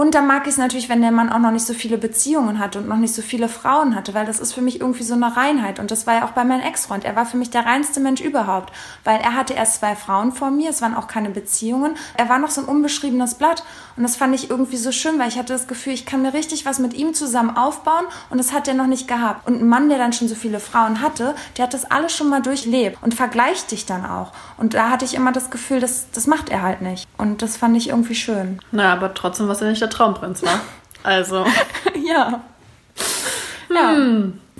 Und 0.00 0.14
dann 0.14 0.26
mag 0.26 0.46
ich 0.46 0.52
es 0.52 0.56
natürlich, 0.56 0.88
wenn 0.88 1.02
der 1.02 1.10
Mann 1.10 1.28
auch 1.28 1.40
noch 1.40 1.50
nicht 1.50 1.66
so 1.66 1.74
viele 1.74 1.98
Beziehungen 1.98 2.58
hatte 2.58 2.78
und 2.78 2.88
noch 2.88 2.96
nicht 2.96 3.14
so 3.14 3.20
viele 3.20 3.50
Frauen 3.50 3.94
hatte, 3.94 4.14
weil 4.14 4.24
das 4.24 4.40
ist 4.40 4.54
für 4.54 4.62
mich 4.62 4.80
irgendwie 4.80 5.02
so 5.02 5.12
eine 5.12 5.36
Reinheit. 5.36 5.78
Und 5.78 5.90
das 5.90 6.06
war 6.06 6.14
ja 6.14 6.24
auch 6.24 6.30
bei 6.30 6.42
meinem 6.42 6.62
Ex-Freund. 6.62 7.04
Er 7.04 7.16
war 7.16 7.26
für 7.26 7.36
mich 7.36 7.50
der 7.50 7.66
reinste 7.66 8.00
Mensch 8.00 8.22
überhaupt, 8.22 8.72
weil 9.04 9.20
er 9.20 9.36
hatte 9.36 9.52
erst 9.52 9.74
zwei 9.74 9.94
Frauen 9.94 10.32
vor 10.32 10.50
mir, 10.50 10.70
es 10.70 10.80
waren 10.80 10.96
auch 10.96 11.06
keine 11.06 11.28
Beziehungen. 11.28 11.98
Er 12.16 12.30
war 12.30 12.38
noch 12.38 12.48
so 12.48 12.62
ein 12.62 12.66
unbeschriebenes 12.66 13.34
Blatt. 13.34 13.62
Und 14.00 14.04
das 14.04 14.16
fand 14.16 14.34
ich 14.34 14.48
irgendwie 14.48 14.78
so 14.78 14.90
schön, 14.90 15.18
weil 15.18 15.28
ich 15.28 15.36
hatte 15.36 15.52
das 15.52 15.68
Gefühl, 15.68 15.92
ich 15.92 16.06
kann 16.06 16.22
mir 16.22 16.32
richtig 16.32 16.64
was 16.64 16.78
mit 16.78 16.94
ihm 16.94 17.12
zusammen 17.12 17.54
aufbauen 17.54 18.06
und 18.30 18.38
das 18.38 18.54
hat 18.54 18.66
er 18.66 18.72
noch 18.72 18.86
nicht 18.86 19.06
gehabt. 19.06 19.46
Und 19.46 19.60
ein 19.60 19.68
Mann, 19.68 19.90
der 19.90 19.98
dann 19.98 20.14
schon 20.14 20.28
so 20.28 20.34
viele 20.34 20.60
Frauen 20.60 21.02
hatte, 21.02 21.34
der 21.58 21.64
hat 21.64 21.74
das 21.74 21.90
alles 21.90 22.16
schon 22.16 22.30
mal 22.30 22.40
durchlebt 22.40 22.96
und 23.02 23.14
vergleicht 23.14 23.70
dich 23.70 23.84
dann 23.84 24.06
auch. 24.06 24.32
Und 24.56 24.72
da 24.72 24.88
hatte 24.88 25.04
ich 25.04 25.12
immer 25.12 25.32
das 25.32 25.50
Gefühl, 25.50 25.80
das, 25.80 26.06
das 26.12 26.26
macht 26.26 26.48
er 26.48 26.62
halt 26.62 26.80
nicht. 26.80 27.06
Und 27.18 27.42
das 27.42 27.58
fand 27.58 27.76
ich 27.76 27.90
irgendwie 27.90 28.14
schön. 28.14 28.60
Na, 28.72 28.90
aber 28.94 29.12
trotzdem, 29.12 29.48
was 29.48 29.60
ja 29.60 29.68
nicht 29.68 29.82
der 29.90 29.96
Traumprinz 29.96 30.42
war. 30.42 30.60
Also. 31.02 31.44
Ja. 32.02 32.40
Ja. 33.72 33.96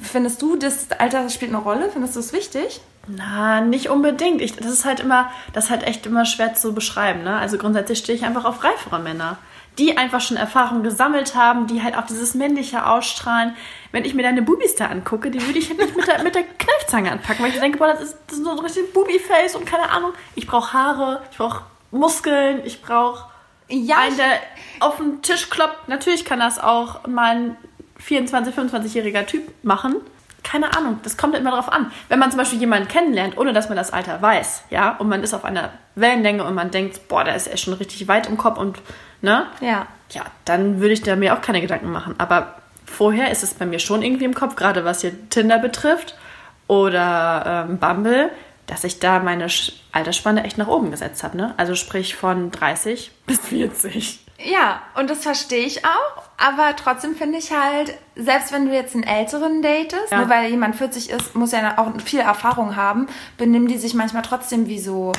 Findest 0.00 0.40
du, 0.40 0.56
das 0.56 0.90
Alter 0.92 1.28
spielt 1.30 1.52
eine 1.52 1.60
Rolle? 1.62 1.90
Findest 1.92 2.16
du 2.16 2.20
es 2.20 2.32
wichtig? 2.32 2.80
Na, 3.08 3.60
nicht 3.60 3.88
unbedingt. 3.88 4.40
Ich, 4.40 4.54
das 4.56 4.66
ist 4.66 4.84
halt 4.84 5.00
immer, 5.00 5.30
das 5.52 5.64
ist 5.64 5.70
halt 5.70 5.82
echt 5.82 6.06
immer 6.06 6.24
schwer 6.24 6.54
zu 6.54 6.72
beschreiben. 6.74 7.24
Ne? 7.24 7.36
Also 7.36 7.58
grundsätzlich 7.58 7.98
stehe 7.98 8.16
ich 8.16 8.24
einfach 8.24 8.44
auf 8.44 8.62
reifere 8.62 9.00
Männer, 9.00 9.38
die 9.78 9.96
einfach 9.98 10.20
schon 10.20 10.36
Erfahrung 10.36 10.82
gesammelt 10.82 11.34
haben, 11.34 11.66
die 11.66 11.82
halt 11.82 11.96
auch 11.96 12.06
dieses 12.06 12.34
männliche 12.34 12.86
ausstrahlen. 12.86 13.56
Wenn 13.92 14.04
ich 14.04 14.14
mir 14.14 14.22
deine 14.22 14.42
Bubis 14.42 14.76
da 14.76 14.86
angucke, 14.86 15.30
die 15.30 15.44
würde 15.44 15.58
ich 15.58 15.68
halt 15.68 15.80
nicht 15.80 15.96
mit 15.96 16.06
der, 16.06 16.22
mit 16.22 16.34
der 16.34 16.44
Kneifzange 16.44 17.10
anpacken, 17.10 17.44
weil 17.44 17.52
ich 17.52 17.58
denke, 17.58 17.78
boah, 17.78 17.88
das 17.88 18.02
ist, 18.02 18.16
das 18.28 18.38
ist 18.38 18.44
so 18.44 18.50
ein 18.50 18.58
richtig 18.60 18.92
Bubi-Face 18.92 19.56
und 19.56 19.66
keine 19.66 19.90
Ahnung. 19.90 20.12
Ich 20.34 20.46
brauche 20.46 20.72
Haare, 20.72 21.22
ich 21.30 21.38
brauche 21.38 21.64
Muskeln, 21.90 22.60
ich 22.64 22.80
brauche 22.80 23.24
Ja, 23.68 23.98
einen, 23.98 24.16
der 24.16 24.40
auf 24.80 24.96
den 24.96 25.22
Tisch 25.22 25.50
kloppt. 25.50 25.88
Natürlich 25.88 26.24
kann 26.24 26.40
das 26.40 26.58
auch 26.58 27.06
mal 27.06 27.36
ein 27.36 27.56
24-, 28.06 28.52
25-jähriger 28.54 29.26
Typ 29.26 29.42
machen. 29.62 29.96
Keine 30.42 30.74
Ahnung, 30.76 30.98
das 31.02 31.16
kommt 31.18 31.36
immer 31.36 31.50
drauf 31.50 31.70
an. 31.70 31.92
Wenn 32.08 32.18
man 32.18 32.30
zum 32.30 32.38
Beispiel 32.38 32.58
jemanden 32.58 32.88
kennenlernt, 32.88 33.36
ohne 33.36 33.52
dass 33.52 33.68
man 33.68 33.76
das 33.76 33.92
Alter 33.92 34.22
weiß, 34.22 34.64
ja, 34.70 34.96
und 34.96 35.08
man 35.08 35.22
ist 35.22 35.34
auf 35.34 35.44
einer 35.44 35.70
Wellenlänge 35.96 36.44
und 36.44 36.54
man 36.54 36.70
denkt, 36.70 37.08
boah, 37.08 37.24
der 37.24 37.36
ist 37.36 37.46
ja 37.46 37.56
schon 37.58 37.74
richtig 37.74 38.08
weit 38.08 38.26
im 38.26 38.38
Kopf 38.38 38.58
und, 38.58 38.78
ne, 39.20 39.46
Ja. 39.60 39.86
ja, 40.12 40.22
dann 40.46 40.80
würde 40.80 40.94
ich 40.94 41.02
da 41.02 41.14
mir 41.14 41.34
auch 41.36 41.42
keine 41.42 41.60
Gedanken 41.60 41.92
machen. 41.92 42.14
Aber 42.16 42.54
vorher 42.86 43.30
ist 43.30 43.42
es 43.42 43.52
bei 43.52 43.66
mir 43.66 43.78
schon 43.78 44.02
irgendwie 44.02 44.24
im 44.24 44.34
Kopf, 44.34 44.56
gerade 44.56 44.84
was 44.86 45.02
hier 45.02 45.12
Tinder 45.28 45.58
betrifft 45.58 46.16
oder 46.66 47.66
ähm, 47.68 47.78
Bumble, 47.78 48.30
dass 48.66 48.84
ich 48.84 48.98
da 48.98 49.18
meine 49.18 49.46
Altersspanne 49.92 50.44
echt 50.44 50.56
nach 50.56 50.68
oben 50.68 50.90
gesetzt 50.90 51.22
habe, 51.22 51.36
ne? 51.36 51.54
Also 51.58 51.74
sprich 51.74 52.14
von 52.16 52.50
30 52.50 53.10
bis 53.26 53.40
40. 53.40 54.20
Ja, 54.42 54.80
und 54.96 55.10
das 55.10 55.22
verstehe 55.22 55.64
ich 55.66 55.84
auch. 55.84 56.22
Aber 56.38 56.74
trotzdem 56.76 57.14
finde 57.14 57.38
ich 57.38 57.52
halt, 57.52 57.94
selbst 58.16 58.52
wenn 58.52 58.66
du 58.66 58.72
jetzt 58.74 58.94
einen 58.94 59.04
älteren 59.04 59.60
datest, 59.62 60.10
Ja. 60.10 60.18
nur 60.18 60.30
weil 60.30 60.50
jemand 60.50 60.76
40 60.76 61.10
ist, 61.10 61.34
muss 61.34 61.52
er 61.52 61.78
auch 61.78 61.88
viel 62.04 62.20
Erfahrung 62.20 62.76
haben, 62.76 63.06
benimm 63.36 63.68
die 63.68 63.76
sich 63.76 63.92
manchmal 63.94 64.22
trotzdem 64.22 64.66
wie 64.66 64.78
so, 64.80 65.12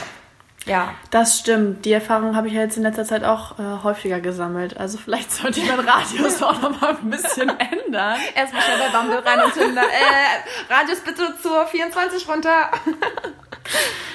ja. 0.65 0.93
Das 1.09 1.39
stimmt. 1.39 1.85
Die 1.85 1.91
Erfahrung 1.91 2.35
habe 2.35 2.47
ich 2.47 2.53
ja 2.53 2.61
jetzt 2.61 2.77
in 2.77 2.83
letzter 2.83 3.03
Zeit 3.05 3.23
auch 3.23 3.57
äh, 3.57 3.83
häufiger 3.83 4.19
gesammelt. 4.19 4.77
Also 4.77 4.97
vielleicht 4.99 5.31
sollte 5.31 5.59
ich 5.59 5.67
meinen 5.67 5.87
Radius 5.87 6.41
auch 6.43 6.61
noch 6.61 6.79
mal 6.81 6.97
ein 7.01 7.09
bisschen 7.09 7.49
ändern. 7.59 8.19
Erstmal 8.35 8.61
schnell 8.61 8.77
bei 8.79 8.97
Bumble 8.97 9.19
rein 9.25 9.43
und 9.43 9.53
Tinder. 9.53 9.81
Äh, 9.81 10.71
Radius 10.73 10.99
bitte 10.99 11.35
zur 11.41 11.65
24 11.65 12.27
runter. 12.29 12.69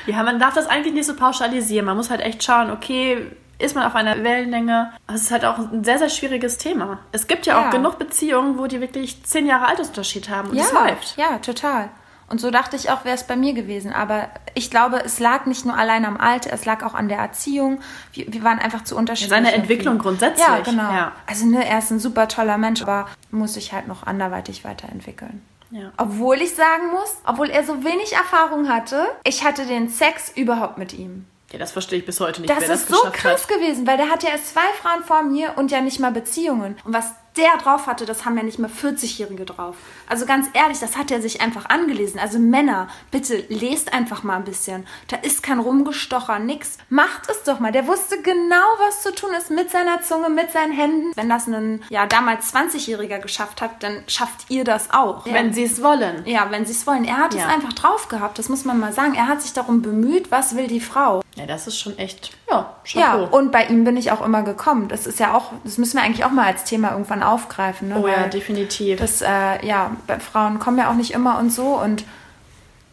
Ja, 0.07 0.23
man 0.23 0.39
darf 0.39 0.55
das 0.55 0.67
eigentlich 0.69 0.95
nicht 0.95 1.07
so 1.07 1.15
pauschalisieren. 1.17 1.85
Man 1.87 1.97
muss 1.97 2.11
halt 2.11 2.21
echt 2.21 2.45
schauen, 2.45 2.71
okay, 2.71 3.27
ist 3.59 3.75
man 3.75 3.85
auf 3.85 3.95
einer 3.95 4.23
Wellenlänge? 4.23 4.93
Das 5.07 5.23
ist 5.23 5.31
halt 5.31 5.45
auch 5.45 5.59
ein 5.59 5.85
sehr, 5.85 5.99
sehr 5.99 6.11
schwieriges 6.11 6.59
Thema. 6.59 6.99
Es 7.13 7.27
gibt 7.27 7.47
ja 7.47 7.59
auch 7.59 7.65
Ja. 7.65 7.71
genug 7.71 7.99
Beziehungen, 7.99 8.59
wo 8.59 8.67
die 8.67 8.81
wirklich 8.81 9.25
zehn 9.25 9.47
Jahre 9.47 9.67
Altersunterschied 9.67 10.29
haben 10.29 10.51
und 10.51 10.57
ja, 10.57 10.65
es 10.65 10.73
läuft. 10.73 11.17
ja, 11.17 11.39
total. 11.39 11.89
Und 12.29 12.41
so 12.41 12.51
dachte 12.51 12.75
ich 12.75 12.91
auch, 12.91 13.05
wäre 13.05 13.15
es 13.15 13.23
bei 13.25 13.37
mir 13.37 13.53
gewesen. 13.55 13.93
Aber 13.93 14.29
ich 14.55 14.69
glaube, 14.69 15.01
es 15.05 15.21
lag 15.21 15.47
nicht 15.47 15.65
nur 15.65 15.79
allein 15.79 16.05
am 16.05 16.17
Alter, 16.17 16.53
es 16.53 16.65
lag 16.65 16.83
auch 16.85 16.95
an 16.95 17.09
der 17.09 17.19
Erziehung. 17.19 17.79
Wir, 18.13 18.33
wir 18.33 18.43
waren 18.43 18.59
einfach 18.59 18.83
zu 18.83 18.97
unterschiedlich. 18.97 19.31
Seine 19.31 19.53
Entwicklung 19.53 19.99
grundsätzlich. 19.99 20.45
Ja, 20.45 20.59
genau. 20.59 20.91
Ja. 20.93 21.13
Also, 21.29 21.47
ne, 21.47 21.65
er 21.65 21.79
ist 21.79 21.93
ein 21.93 22.01
super 22.01 22.27
toller 22.27 22.59
Mensch, 22.59 22.83
aber 22.83 23.07
muss 23.31 23.55
sich 23.55 23.73
halt 23.73 23.87
noch 23.87 24.05
anderweitig 24.09 24.65
weiterentwickeln. 24.65 25.41
Ja. 25.71 25.93
Obwohl 25.99 26.37
ich 26.43 26.55
sagen 26.57 26.91
muss, 26.91 27.17
obwohl 27.25 27.49
er 27.49 27.63
so 27.63 27.85
wenig 27.85 28.13
Erfahrung 28.13 28.69
hatte, 28.69 29.07
ich 29.23 29.45
hatte 29.45 29.65
den 29.65 29.89
Sex 29.89 30.33
überhaupt 30.35 30.79
mit 30.79 30.95
ihm. 30.95 31.27
Ja, 31.53 31.59
das 31.59 31.73
verstehe 31.73 31.99
ich 32.01 32.07
bis 32.07 32.21
heute 32.21 32.41
nicht, 32.41 32.51
Das 32.51 32.61
wer 32.61 32.69
das 32.69 32.83
ist 32.83 32.89
so 32.89 33.01
krass 33.13 33.43
hat. 33.43 33.49
gewesen, 33.49 33.87
weil 33.87 33.97
der 33.97 34.11
hatte 34.11 34.27
ja 34.27 34.33
erst 34.33 34.49
zwei 34.49 34.67
Frauen 34.81 35.05
vor 35.05 35.23
mir 35.23 35.55
und 35.57 35.71
ja 35.71 35.81
nicht 35.81 36.01
mal 36.01 36.11
Beziehungen. 36.13 36.77
Und 36.85 36.93
was 36.93 37.13
der 37.37 37.57
drauf 37.63 37.87
hatte, 37.87 38.07
das 38.07 38.25
haben 38.25 38.37
ja 38.37 38.43
nicht 38.43 38.59
mal 38.59 38.71
40-Jährige 38.71 39.45
drauf. 39.45 39.77
Also 40.09 40.27
ganz 40.27 40.47
ehrlich, 40.53 40.79
das 40.79 40.97
hat 40.97 41.11
er 41.11 41.21
sich 41.21 41.41
einfach 41.41 41.67
angelesen. 41.69 42.19
Also 42.21 42.39
Männer, 42.39 42.89
bitte 43.11 43.37
lest 43.49 43.93
einfach 43.93 44.23
mal 44.23 44.37
ein 44.37 44.45
bisschen. 44.45 44.87
Da 45.09 45.17
ist 45.17 45.43
kein 45.43 45.59
Rumgestocher, 45.59 46.39
nix. 46.39 46.79
Macht 46.89 47.29
es 47.31 47.43
doch 47.43 47.61
mal. 47.61 47.73
Der 47.73 47.87
wusste 47.87 48.21
genau, 48.23 48.65
was 48.87 49.03
zu 49.03 49.15
tun 49.15 49.31
ist 49.37 49.51
mit 49.51 49.71
seiner 49.71 50.03
Zunge, 50.03 50.29
mit 50.31 50.53
seinen 50.53 50.73
Händen. 50.73 51.13
Wenn 51.15 51.29
das 51.29 51.47
ein, 51.47 51.83
ja, 51.89 52.07
damals 52.07 52.55
20-Jähriger 52.55 53.19
geschafft 53.19 53.61
hat, 53.61 53.83
dann 53.83 54.03
schafft 54.07 54.47
ihr 54.51 54.65
das 54.65 54.91
auch. 54.93 55.25
Wenn 55.27 55.53
sie 55.53 55.65
es 55.65 55.83
wollen. 55.83 56.23
ja, 56.27 56.47
wenn 56.51 56.65
sie 56.67 56.73
es 56.73 56.87
wollen. 56.87 57.05
Er 57.05 57.19
hat 57.19 57.35
es 57.35 57.41
Ja. 57.41 57.49
einfach 57.49 57.73
drauf 57.73 58.09
gehabt, 58.09 58.39
das 58.39 58.49
muss 58.49 58.65
man 58.65 58.79
mal 58.79 58.93
sagen. 58.93 59.15
Er 59.15 59.29
hat 59.29 59.43
sich 59.43 59.53
darum 59.53 59.83
bemüht, 59.83 60.31
was 60.31 60.57
will 60.57 60.67
die 60.69 60.81
Frau. 60.81 61.23
Ja, 61.35 61.45
das 61.47 61.67
ist 61.67 61.79
schon 61.79 61.99
echt, 61.99 62.31
ja, 62.51 62.75
Ja, 62.87 63.03
Chapeau. 63.13 63.37
und 63.37 63.53
bei 63.53 63.67
ihm 63.67 63.85
bin 63.85 63.97
ich 63.99 64.11
auch 64.11 64.25
immer 64.25 64.43
gekommen. 64.43 64.89
Das 64.89 65.07
ist 65.07 65.19
ja 65.21 65.35
auch, 65.35 65.53
das 65.65 65.77
müssen 65.77 65.99
wir 65.99 66.03
eigentlich 66.05 66.25
auch 66.25 66.31
mal 66.31 66.47
als 66.47 66.65
Thema 66.65 66.93
irgendwann 66.93 67.23
aufgreifen. 67.27 67.89
Ne? 67.89 68.01
oh 68.03 68.07
ja, 68.07 68.29
definitiv. 68.29 68.99
Das, 68.99 69.23
äh, 69.23 69.67
ja, 69.67 69.97
bei 70.07 70.19
Frauen 70.19 70.59
kommen 70.59 70.79
ja 70.79 70.91
auch 70.91 70.95
nicht 70.95 71.13
immer 71.13 71.39
und 71.39 71.51
so 71.51 71.81
und 71.81 72.05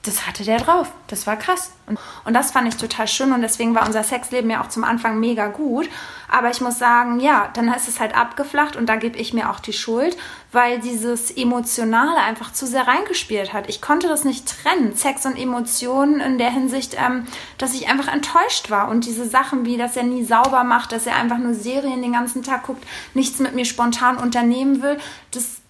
das 0.04 0.28
hatte 0.28 0.44
der 0.44 0.58
drauf. 0.58 0.92
Das 1.08 1.26
war 1.28 1.38
krass. 1.38 1.72
Und, 1.88 1.98
und 2.26 2.34
das 2.34 2.52
fand 2.52 2.68
ich 2.68 2.76
total 2.76 3.08
schön 3.08 3.32
und 3.32 3.42
deswegen 3.42 3.74
war 3.74 3.86
unser 3.86 4.04
Sexleben 4.04 4.50
ja 4.50 4.62
auch 4.62 4.68
zum 4.68 4.84
Anfang 4.84 5.20
mega 5.20 5.48
gut. 5.48 5.90
Aber 6.30 6.52
ich 6.52 6.60
muss 6.60 6.78
sagen, 6.78 7.22
ja, 7.22 7.50
dann 7.54 7.74
ist 7.74 7.88
es 7.88 8.02
halt 8.02 8.16
abgeflacht 8.16 8.76
und 8.76 8.88
da 8.88 8.98
gebe 8.98 9.18
ich 9.18 9.34
mir 9.34 9.50
auch 9.50 9.62
die 9.62 9.72
Schuld, 9.72 10.18
weil 10.52 10.80
dieses 10.80 11.32
Emotionale 11.32 12.18
einfach 12.18 12.52
zu 12.52 12.68
sehr 12.68 12.86
reingespielt 12.86 13.54
hat. 13.54 13.70
Ich 13.70 13.82
konnte 13.82 14.10
das 14.10 14.26
nicht 14.26 14.46
trennen, 14.46 14.94
Sex 14.94 15.26
und 15.26 15.38
Emotionen 15.38 16.20
in 16.20 16.38
der 16.38 16.52
Hinsicht, 16.52 16.98
ähm, 17.00 17.26
dass 17.58 17.74
ich 17.74 17.88
einfach 17.88 18.12
enttäuscht 18.12 18.70
war. 18.70 18.90
Und 18.90 19.06
diese 19.06 19.28
Sachen 19.28 19.66
wie, 19.66 19.78
dass 19.78 19.96
er 19.96 20.04
nie 20.04 20.26
sauber 20.26 20.66
macht, 20.66 20.92
dass 20.92 21.08
er 21.08 21.16
einfach 21.16 21.38
nur 21.38 21.54
Serien 21.54 22.02
den 22.02 22.14
ganzen 22.14 22.44
Tag 22.44 22.64
guckt, 22.64 22.86
nichts 23.14 23.40
mit 23.40 23.56
mir 23.56 23.66
spontan 23.66 24.18
unternehmen 24.18 24.82
will, 24.82 24.98
das 25.32 25.62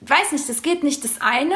weiß 0.00 0.32
nicht, 0.32 0.48
das 0.48 0.62
geht 0.62 0.82
nicht 0.82 1.04
das 1.04 1.20
eine 1.20 1.54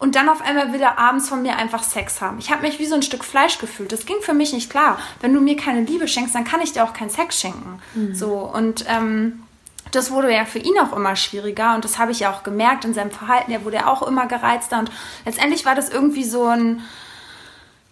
und 0.00 0.16
dann 0.16 0.28
auf 0.30 0.40
einmal 0.40 0.72
will 0.72 0.80
er 0.80 0.98
abends 0.98 1.28
von 1.28 1.42
mir 1.42 1.56
einfach 1.56 1.82
Sex 1.82 2.20
haben. 2.22 2.38
Ich 2.38 2.50
habe 2.50 2.62
mich 2.62 2.78
wie 2.78 2.86
so 2.86 2.94
ein 2.94 3.02
Stück 3.02 3.22
Fleisch 3.22 3.58
gefühlt. 3.58 3.92
Das 3.92 4.06
ging 4.06 4.16
für 4.22 4.32
mich 4.32 4.52
nicht 4.52 4.70
klar. 4.70 4.98
Wenn 5.20 5.34
du 5.34 5.40
mir 5.40 5.56
keine 5.56 5.82
Liebe 5.82 6.08
schenkst, 6.08 6.34
dann 6.34 6.44
kann 6.44 6.62
ich 6.62 6.72
dir 6.72 6.84
auch 6.84 6.94
keinen 6.94 7.10
Sex 7.10 7.38
schenken. 7.38 7.80
Mhm. 7.94 8.14
So 8.14 8.32
und 8.38 8.86
ähm, 8.88 9.42
das 9.92 10.10
wurde 10.10 10.32
ja 10.32 10.46
für 10.46 10.58
ihn 10.58 10.78
auch 10.80 10.96
immer 10.96 11.16
schwieriger 11.16 11.74
und 11.74 11.84
das 11.84 11.98
habe 11.98 12.12
ich 12.12 12.20
ja 12.20 12.32
auch 12.32 12.42
gemerkt 12.42 12.86
in 12.86 12.94
seinem 12.94 13.10
Verhalten. 13.10 13.52
Er 13.52 13.64
wurde 13.64 13.76
ja 13.76 13.86
auch 13.88 14.02
immer 14.02 14.26
gereizter 14.26 14.78
und 14.78 14.90
letztendlich 15.26 15.66
war 15.66 15.74
das 15.74 15.90
irgendwie 15.90 16.24
so 16.24 16.46
ein, 16.46 16.82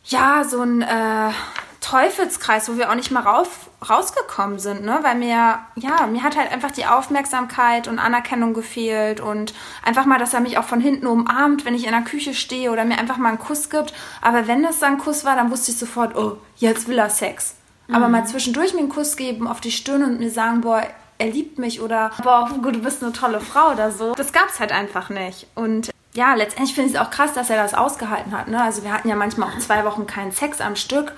ja, 0.04 0.44
so 0.44 0.62
ein 0.62 0.80
äh, 0.80 1.30
Teufelskreis, 1.80 2.68
wo 2.68 2.76
wir 2.76 2.90
auch 2.90 2.94
nicht 2.94 3.10
mal 3.10 3.22
rauf, 3.22 3.70
rausgekommen 3.88 4.58
sind, 4.58 4.84
ne? 4.84 4.98
Weil 5.02 5.14
mir, 5.14 5.60
ja, 5.76 6.06
mir 6.10 6.22
hat 6.22 6.36
halt 6.36 6.50
einfach 6.50 6.72
die 6.72 6.86
Aufmerksamkeit 6.86 7.86
und 7.86 7.98
Anerkennung 7.98 8.52
gefehlt 8.52 9.20
und 9.20 9.54
einfach 9.84 10.04
mal, 10.04 10.18
dass 10.18 10.34
er 10.34 10.40
mich 10.40 10.58
auch 10.58 10.64
von 10.64 10.80
hinten 10.80 11.06
umarmt, 11.06 11.64
wenn 11.64 11.74
ich 11.74 11.84
in 11.84 11.92
der 11.92 12.02
Küche 12.02 12.34
stehe 12.34 12.72
oder 12.72 12.84
mir 12.84 12.98
einfach 12.98 13.16
mal 13.16 13.30
einen 13.30 13.38
Kuss 13.38 13.70
gibt. 13.70 13.94
Aber 14.20 14.48
wenn 14.48 14.62
das 14.62 14.80
dann 14.80 14.94
ein 14.94 14.98
Kuss 14.98 15.24
war, 15.24 15.36
dann 15.36 15.50
wusste 15.50 15.70
ich 15.70 15.78
sofort, 15.78 16.16
oh, 16.16 16.38
jetzt 16.56 16.88
will 16.88 16.98
er 16.98 17.10
Sex. 17.10 17.54
Mhm. 17.86 17.94
Aber 17.94 18.08
mal 18.08 18.26
zwischendurch 18.26 18.74
mir 18.74 18.80
einen 18.80 18.88
Kuss 18.88 19.16
geben 19.16 19.46
auf 19.46 19.60
die 19.60 19.70
Stirn 19.72 20.02
und 20.02 20.18
mir 20.18 20.30
sagen, 20.30 20.62
boah, 20.62 20.82
er 21.18 21.26
liebt 21.28 21.58
mich 21.58 21.80
oder 21.80 22.10
boah, 22.22 22.48
du 22.60 22.80
bist 22.80 23.02
eine 23.02 23.12
tolle 23.12 23.40
Frau 23.40 23.72
oder 23.72 23.92
so. 23.92 24.14
Das 24.14 24.32
gab's 24.32 24.58
halt 24.58 24.72
einfach 24.72 25.10
nicht. 25.10 25.46
Und 25.54 25.90
ja, 26.14 26.34
letztendlich 26.34 26.74
finde 26.74 26.90
ich 26.90 26.96
es 26.96 27.00
auch 27.00 27.10
krass, 27.10 27.32
dass 27.34 27.50
er 27.50 27.62
das 27.62 27.74
ausgehalten 27.74 28.36
hat. 28.36 28.48
Ne? 28.48 28.60
Also 28.60 28.82
wir 28.82 28.92
hatten 28.92 29.08
ja 29.08 29.16
manchmal 29.16 29.48
auch 29.48 29.58
zwei 29.58 29.84
Wochen 29.84 30.06
keinen 30.06 30.32
Sex 30.32 30.60
am 30.60 30.74
Stück 30.74 31.12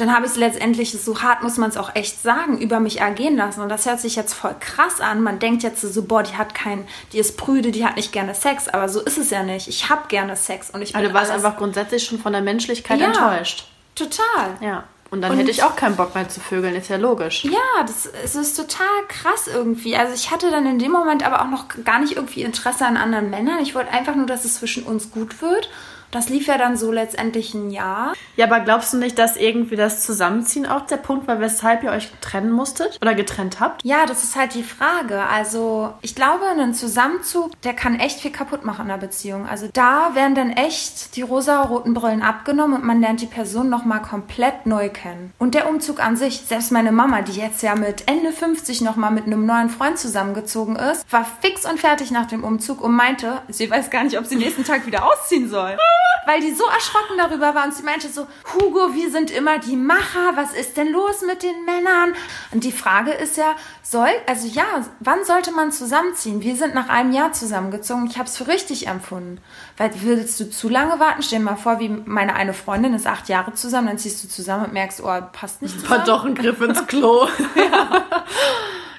dann 0.00 0.14
habe 0.14 0.26
ich 0.26 0.32
es 0.32 0.36
letztendlich, 0.36 0.92
so 0.92 1.22
hart 1.22 1.42
muss 1.42 1.56
man 1.56 1.70
es 1.70 1.76
auch 1.76 1.94
echt 1.94 2.22
sagen, 2.22 2.58
über 2.58 2.80
mich 2.80 3.00
ergehen 3.00 3.36
lassen. 3.36 3.60
Und 3.60 3.68
das 3.68 3.86
hört 3.86 4.00
sich 4.00 4.16
jetzt 4.16 4.34
voll 4.34 4.54
krass 4.58 5.00
an. 5.00 5.22
Man 5.22 5.38
denkt 5.38 5.62
jetzt 5.62 5.80
so, 5.80 6.02
boah, 6.02 6.22
die 6.22 6.36
hat 6.36 6.54
kein, 6.54 6.86
die 7.12 7.18
ist 7.18 7.36
prüde, 7.36 7.70
die 7.70 7.84
hat 7.84 7.96
nicht 7.96 8.12
gerne 8.12 8.34
Sex. 8.34 8.68
Aber 8.68 8.88
so 8.88 9.00
ist 9.00 9.18
es 9.18 9.30
ja 9.30 9.42
nicht. 9.42 9.68
Ich 9.68 9.88
habe 9.90 10.08
gerne 10.08 10.36
Sex. 10.36 10.70
Und 10.70 10.82
ich 10.82 10.94
also 10.96 11.08
du 11.08 11.14
warst 11.14 11.30
einfach 11.30 11.56
grundsätzlich 11.56 12.04
schon 12.04 12.18
von 12.18 12.32
der 12.32 12.42
Menschlichkeit 12.42 13.00
ja, 13.00 13.06
enttäuscht. 13.06 13.66
Total. 13.94 14.56
Ja. 14.60 14.84
Und 15.10 15.22
dann 15.22 15.32
und 15.32 15.38
hätte 15.38 15.50
ich 15.50 15.62
auch 15.64 15.74
keinen 15.74 15.96
Bock 15.96 16.14
mehr 16.14 16.28
zu 16.28 16.38
vögeln, 16.38 16.74
ist 16.76 16.88
ja 16.88 16.96
logisch. 16.96 17.44
Ja, 17.44 17.82
das, 17.82 18.08
es 18.24 18.36
ist 18.36 18.56
total 18.56 18.86
krass 19.08 19.48
irgendwie. 19.48 19.96
Also 19.96 20.14
ich 20.14 20.30
hatte 20.30 20.50
dann 20.50 20.66
in 20.66 20.78
dem 20.78 20.92
Moment 20.92 21.26
aber 21.26 21.42
auch 21.42 21.48
noch 21.48 21.66
gar 21.84 21.98
nicht 21.98 22.14
irgendwie 22.14 22.42
Interesse 22.42 22.86
an 22.86 22.96
anderen 22.96 23.28
Männern. 23.28 23.58
Ich 23.60 23.74
wollte 23.74 23.90
einfach 23.90 24.14
nur, 24.14 24.26
dass 24.26 24.44
es 24.44 24.56
zwischen 24.58 24.84
uns 24.84 25.10
gut 25.10 25.42
wird. 25.42 25.68
Das 26.10 26.28
lief 26.28 26.46
ja 26.46 26.58
dann 26.58 26.76
so 26.76 26.90
letztendlich 26.90 27.54
ein 27.54 27.70
Jahr. 27.70 28.14
Ja, 28.36 28.46
aber 28.46 28.60
glaubst 28.60 28.92
du 28.92 28.96
nicht, 28.98 29.18
dass 29.18 29.36
irgendwie 29.36 29.76
das 29.76 30.02
Zusammenziehen 30.02 30.66
auch 30.66 30.86
der 30.86 30.96
Punkt 30.96 31.28
war, 31.28 31.40
weshalb 31.40 31.82
ihr 31.84 31.90
euch 31.90 32.10
trennen 32.20 32.50
musstet 32.50 32.98
oder 33.00 33.14
getrennt 33.14 33.60
habt? 33.60 33.84
Ja, 33.84 34.06
das 34.06 34.24
ist 34.24 34.36
halt 34.36 34.54
die 34.54 34.62
Frage. 34.62 35.22
Also, 35.22 35.94
ich 36.02 36.14
glaube, 36.14 36.46
ein 36.46 36.74
Zusammenzug, 36.74 37.60
der 37.62 37.74
kann 37.74 37.98
echt 37.98 38.20
viel 38.20 38.32
kaputt 38.32 38.64
machen 38.64 38.86
in 38.86 38.90
einer 38.90 39.00
Beziehung. 39.00 39.46
Also, 39.46 39.68
da 39.72 40.14
werden 40.14 40.34
dann 40.34 40.50
echt 40.50 41.16
die 41.16 41.22
rosa-roten 41.22 41.94
Brillen 41.94 42.22
abgenommen 42.22 42.76
und 42.76 42.84
man 42.84 43.00
lernt 43.00 43.20
die 43.20 43.26
Person 43.26 43.68
nochmal 43.68 44.02
komplett 44.02 44.66
neu 44.66 44.88
kennen. 44.88 45.32
Und 45.38 45.54
der 45.54 45.68
Umzug 45.68 46.00
an 46.00 46.16
sich, 46.16 46.40
selbst 46.40 46.72
meine 46.72 46.92
Mama, 46.92 47.22
die 47.22 47.38
jetzt 47.38 47.62
ja 47.62 47.74
mit 47.76 48.08
Ende 48.08 48.32
50 48.32 48.80
nochmal 48.80 49.10
mit 49.10 49.26
einem 49.26 49.46
neuen 49.46 49.70
Freund 49.70 49.98
zusammengezogen 49.98 50.76
ist, 50.76 51.10
war 51.12 51.26
fix 51.40 51.64
und 51.64 51.78
fertig 51.78 52.10
nach 52.10 52.26
dem 52.26 52.42
Umzug 52.42 52.80
und 52.80 52.92
meinte, 52.92 53.42
sie 53.48 53.70
weiß 53.70 53.90
gar 53.90 54.04
nicht, 54.04 54.18
ob 54.18 54.26
sie 54.26 54.36
nächsten 54.36 54.64
Tag 54.64 54.86
wieder 54.86 55.04
ausziehen 55.04 55.48
soll 55.48 55.76
weil 56.26 56.40
die 56.40 56.52
so 56.52 56.64
erschrocken 56.64 57.18
darüber 57.18 57.54
war 57.54 57.64
und 57.64 57.74
sie 57.74 57.82
meinte 57.82 58.08
so, 58.08 58.26
Hugo, 58.54 58.94
wir 58.94 59.10
sind 59.10 59.30
immer 59.30 59.58
die 59.58 59.76
Macher, 59.76 60.36
was 60.36 60.52
ist 60.52 60.76
denn 60.76 60.92
los 60.92 61.22
mit 61.26 61.42
den 61.42 61.64
Männern? 61.64 62.14
Und 62.52 62.64
die 62.64 62.72
Frage 62.72 63.12
ist 63.12 63.36
ja, 63.36 63.56
soll, 63.82 64.10
also 64.26 64.46
ja, 64.46 64.64
wann 65.00 65.24
sollte 65.24 65.52
man 65.52 65.72
zusammenziehen? 65.72 66.42
Wir 66.42 66.56
sind 66.56 66.74
nach 66.74 66.88
einem 66.88 67.12
Jahr 67.12 67.32
zusammengezogen, 67.32 68.06
ich 68.06 68.18
habe 68.18 68.28
es 68.28 68.36
für 68.36 68.46
richtig 68.46 68.86
empfunden. 68.86 69.40
Weil 69.76 69.90
würdest 70.02 70.38
du 70.38 70.50
zu 70.50 70.68
lange 70.68 71.00
warten? 71.00 71.22
Stell 71.22 71.40
dir 71.40 71.44
mal 71.44 71.56
vor, 71.56 71.80
wie 71.80 71.88
meine 71.88 72.34
eine 72.34 72.54
Freundin 72.54 72.94
ist 72.94 73.06
acht 73.06 73.28
Jahre 73.28 73.54
zusammen, 73.54 73.88
dann 73.88 73.98
ziehst 73.98 74.22
du 74.22 74.28
zusammen 74.28 74.66
und 74.66 74.72
merkst, 74.72 75.02
oh, 75.02 75.20
passt 75.32 75.62
nicht 75.62 75.80
zusammen. 75.80 75.98
War 75.98 76.04
doch 76.04 76.24
ein 76.24 76.34
Griff 76.34 76.60
ins 76.60 76.86
Klo. 76.86 77.26
ja. 77.54 78.04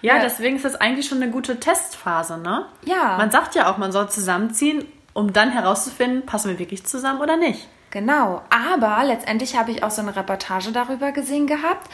Ja, 0.01 0.19
deswegen 0.19 0.55
ist 0.55 0.65
das 0.65 0.75
eigentlich 0.75 1.07
schon 1.07 1.21
eine 1.21 1.31
gute 1.31 1.59
Testphase, 1.59 2.39
ne? 2.39 2.65
Ja. 2.85 3.17
Man 3.17 3.29
sagt 3.29 3.53
ja 3.53 3.71
auch, 3.71 3.77
man 3.77 3.91
soll 3.91 4.09
zusammenziehen 4.09 4.85
um 5.13 5.33
dann 5.33 5.51
herauszufinden, 5.51 6.25
passen 6.25 6.49
wir 6.49 6.59
wirklich 6.59 6.85
zusammen 6.85 7.21
oder 7.21 7.37
nicht. 7.37 7.67
Genau, 7.91 8.41
aber 8.49 9.03
letztendlich 9.03 9.57
habe 9.57 9.71
ich 9.71 9.83
auch 9.83 9.91
so 9.91 10.01
eine 10.01 10.15
Reportage 10.15 10.71
darüber 10.71 11.11
gesehen 11.11 11.45
gehabt. 11.45 11.89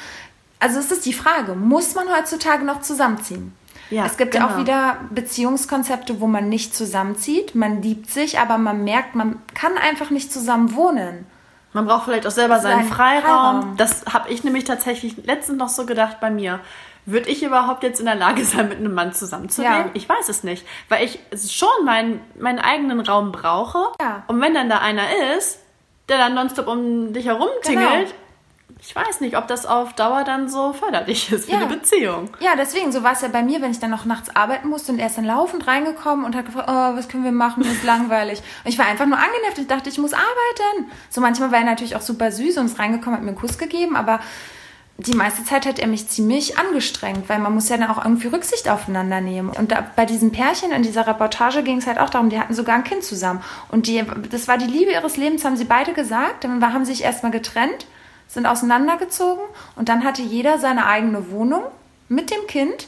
Also 0.59 0.79
es 0.79 0.91
ist 0.91 1.05
die 1.05 1.13
Frage, 1.13 1.55
muss 1.55 1.95
man 1.95 2.07
heutzutage 2.09 2.63
noch 2.63 2.81
zusammenziehen? 2.81 3.53
Ja, 3.89 4.05
es 4.05 4.17
gibt 4.17 4.33
genau. 4.33 4.47
ja 4.47 4.53
auch 4.53 4.59
wieder 4.59 4.97
Beziehungskonzepte, 5.11 6.19
wo 6.19 6.27
man 6.27 6.49
nicht 6.49 6.75
zusammenzieht. 6.75 7.55
Man 7.55 7.81
liebt 7.81 8.09
sich, 8.09 8.39
aber 8.39 8.57
man 8.57 8.83
merkt, 8.83 9.15
man 9.15 9.41
kann 9.53 9.77
einfach 9.77 10.09
nicht 10.09 10.31
zusammen 10.31 10.75
wohnen. 10.75 11.25
Man 11.73 11.85
braucht 11.85 12.05
vielleicht 12.05 12.27
auch 12.27 12.31
selber 12.31 12.59
seinen 12.59 12.83
Sein 12.85 12.93
Freiraum. 12.93 13.61
Freiraum. 13.61 13.77
Das 13.77 14.05
habe 14.11 14.29
ich 14.29 14.43
nämlich 14.43 14.65
tatsächlich 14.65 15.25
letztens 15.25 15.57
noch 15.57 15.69
so 15.69 15.85
gedacht 15.85 16.19
bei 16.19 16.29
mir. 16.29 16.59
Würde 17.09 17.29
ich 17.29 17.41
überhaupt 17.41 17.83
jetzt 17.83 18.01
in 18.01 18.05
der 18.05 18.15
Lage 18.15 18.43
sein, 18.43 18.67
mit 18.67 18.79
einem 18.79 18.93
Mann 18.93 19.13
zusammenzuleben? 19.13 19.77
Ja. 19.77 19.91
Ich 19.93 20.09
weiß 20.09 20.27
es 20.27 20.43
nicht. 20.43 20.67
Weil 20.89 21.05
ich 21.05 21.19
schon 21.49 21.69
meinen, 21.85 22.19
meinen 22.37 22.59
eigenen 22.59 22.99
Raum 22.99 23.31
brauche. 23.31 23.79
Ja. 24.01 24.23
Und 24.27 24.41
wenn 24.41 24.53
dann 24.53 24.67
da 24.67 24.79
einer 24.79 25.05
ist, 25.37 25.59
der 26.09 26.17
dann 26.17 26.33
nonstop 26.33 26.67
um 26.67 27.13
dich 27.13 27.25
herum 27.25 27.47
tingelt, 27.61 28.09
genau. 28.09 28.77
ich 28.81 28.93
weiß 28.93 29.21
nicht, 29.21 29.37
ob 29.37 29.47
das 29.47 29.65
auf 29.65 29.93
Dauer 29.93 30.25
dann 30.25 30.49
so 30.49 30.73
förderlich 30.73 31.31
ist 31.31 31.45
für 31.45 31.53
ja. 31.53 31.59
eine 31.59 31.67
Beziehung. 31.67 32.29
Ja, 32.41 32.57
deswegen, 32.57 32.91
so 32.91 33.03
war 33.03 33.13
es 33.13 33.21
ja 33.21 33.29
bei 33.29 33.41
mir, 33.41 33.61
wenn 33.61 33.71
ich 33.71 33.79
dann 33.79 33.91
noch 33.91 34.03
nachts 34.03 34.35
arbeiten 34.35 34.67
musste 34.67 34.91
und 34.91 34.99
er 34.99 35.07
ist 35.07 35.17
dann 35.17 35.23
laufend 35.23 35.65
reingekommen 35.65 36.25
und 36.25 36.35
hat 36.35 36.45
gefragt, 36.45 36.67
oh, 36.69 36.97
was 36.97 37.07
können 37.07 37.23
wir 37.23 37.31
machen, 37.31 37.63
mir 37.63 37.71
ist 37.71 37.85
langweilig. 37.85 38.39
Und 38.65 38.69
ich 38.69 38.77
war 38.77 38.85
einfach 38.85 39.05
nur 39.05 39.17
angenervt, 39.17 39.59
ich 39.59 39.67
dachte, 39.67 39.87
ich 39.87 39.97
muss 39.97 40.11
arbeiten. 40.11 40.91
So 41.09 41.21
manchmal 41.21 41.53
war 41.53 41.59
er 41.59 41.65
natürlich 41.65 41.95
auch 41.95 42.01
super 42.01 42.33
süß 42.33 42.57
und 42.57 42.65
ist 42.65 42.79
reingekommen, 42.79 43.15
hat 43.15 43.23
mir 43.23 43.29
einen 43.29 43.37
Kuss 43.37 43.57
gegeben, 43.57 43.95
aber 43.95 44.19
die 44.99 45.13
meiste 45.13 45.43
Zeit 45.43 45.67
hat 45.67 45.77
er 45.77 45.87
mich 45.87 46.07
ziemlich 46.07 46.57
angestrengt, 46.57 47.29
weil 47.29 47.37
man 47.37 47.53
muss 47.53 47.69
ja 47.69 47.77
dann 47.77 47.89
auch 47.91 48.03
irgendwie 48.03 48.27
Rücksicht 48.27 48.67
aufeinander 48.67 49.21
nehmen. 49.21 49.49
Und 49.49 49.71
da, 49.71 49.85
bei 49.95 50.05
diesen 50.05 50.31
Pärchen 50.31 50.71
in 50.71 50.81
dieser 50.81 51.05
Reportage 51.05 51.61
ging 51.61 51.77
es 51.77 51.85
halt 51.85 51.99
auch 51.99 52.09
darum, 52.09 52.29
die 52.29 52.39
hatten 52.39 52.55
sogar 52.55 52.75
ein 52.75 52.83
Kind 52.83 53.03
zusammen. 53.03 53.43
Und 53.69 53.85
die, 53.85 54.03
das 54.31 54.47
war 54.47 54.57
die 54.57 54.65
Liebe 54.65 54.91
ihres 54.91 55.15
Lebens, 55.15 55.45
haben 55.45 55.55
sie 55.55 55.65
beide 55.65 55.93
gesagt. 55.93 56.43
Dann 56.43 56.73
haben 56.73 56.83
sie 56.83 56.93
sich 56.93 57.03
erstmal 57.03 57.31
getrennt, 57.31 57.85
sind 58.27 58.47
auseinandergezogen 58.47 59.43
und 59.75 59.87
dann 59.87 60.03
hatte 60.03 60.23
jeder 60.23 60.57
seine 60.57 60.87
eigene 60.87 61.29
Wohnung 61.29 61.63
mit 62.09 62.31
dem 62.31 62.47
Kind. 62.47 62.87